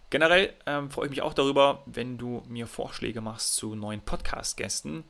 [0.09, 5.03] Generell ähm, freue ich mich auch darüber, wenn du mir Vorschläge machst zu neuen Podcast-Gästen.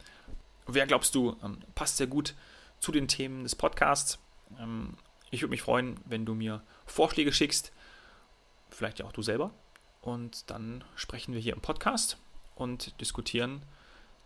[0.67, 2.33] Wer glaubst du, ähm, passt sehr gut
[2.79, 4.19] zu den Themen des Podcasts?
[4.57, 4.95] Ähm,
[5.31, 7.73] ich würde mich freuen, wenn du mir Vorschläge schickst,
[8.69, 9.51] vielleicht ja auch du selber.
[10.01, 12.17] Und dann sprechen wir hier im Podcast
[12.55, 13.63] und diskutieren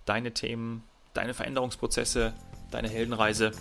[0.05, 0.83] deine Themen,
[1.13, 2.33] deine Veränderungsprozesse,
[2.71, 3.51] deine Heldenreise.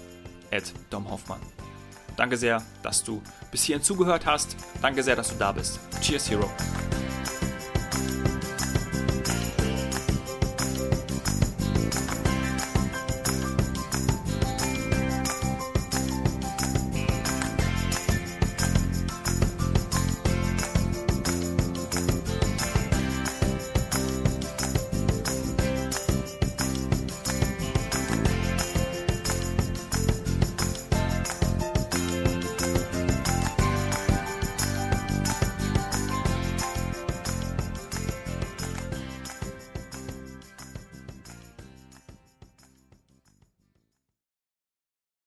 [0.50, 1.40] At domhoffmann.
[2.16, 3.22] Danke sehr, dass du
[3.52, 4.56] bis hierhin zugehört hast.
[4.82, 5.78] Danke sehr, dass du da bist.
[6.00, 6.50] Cheers, Hero.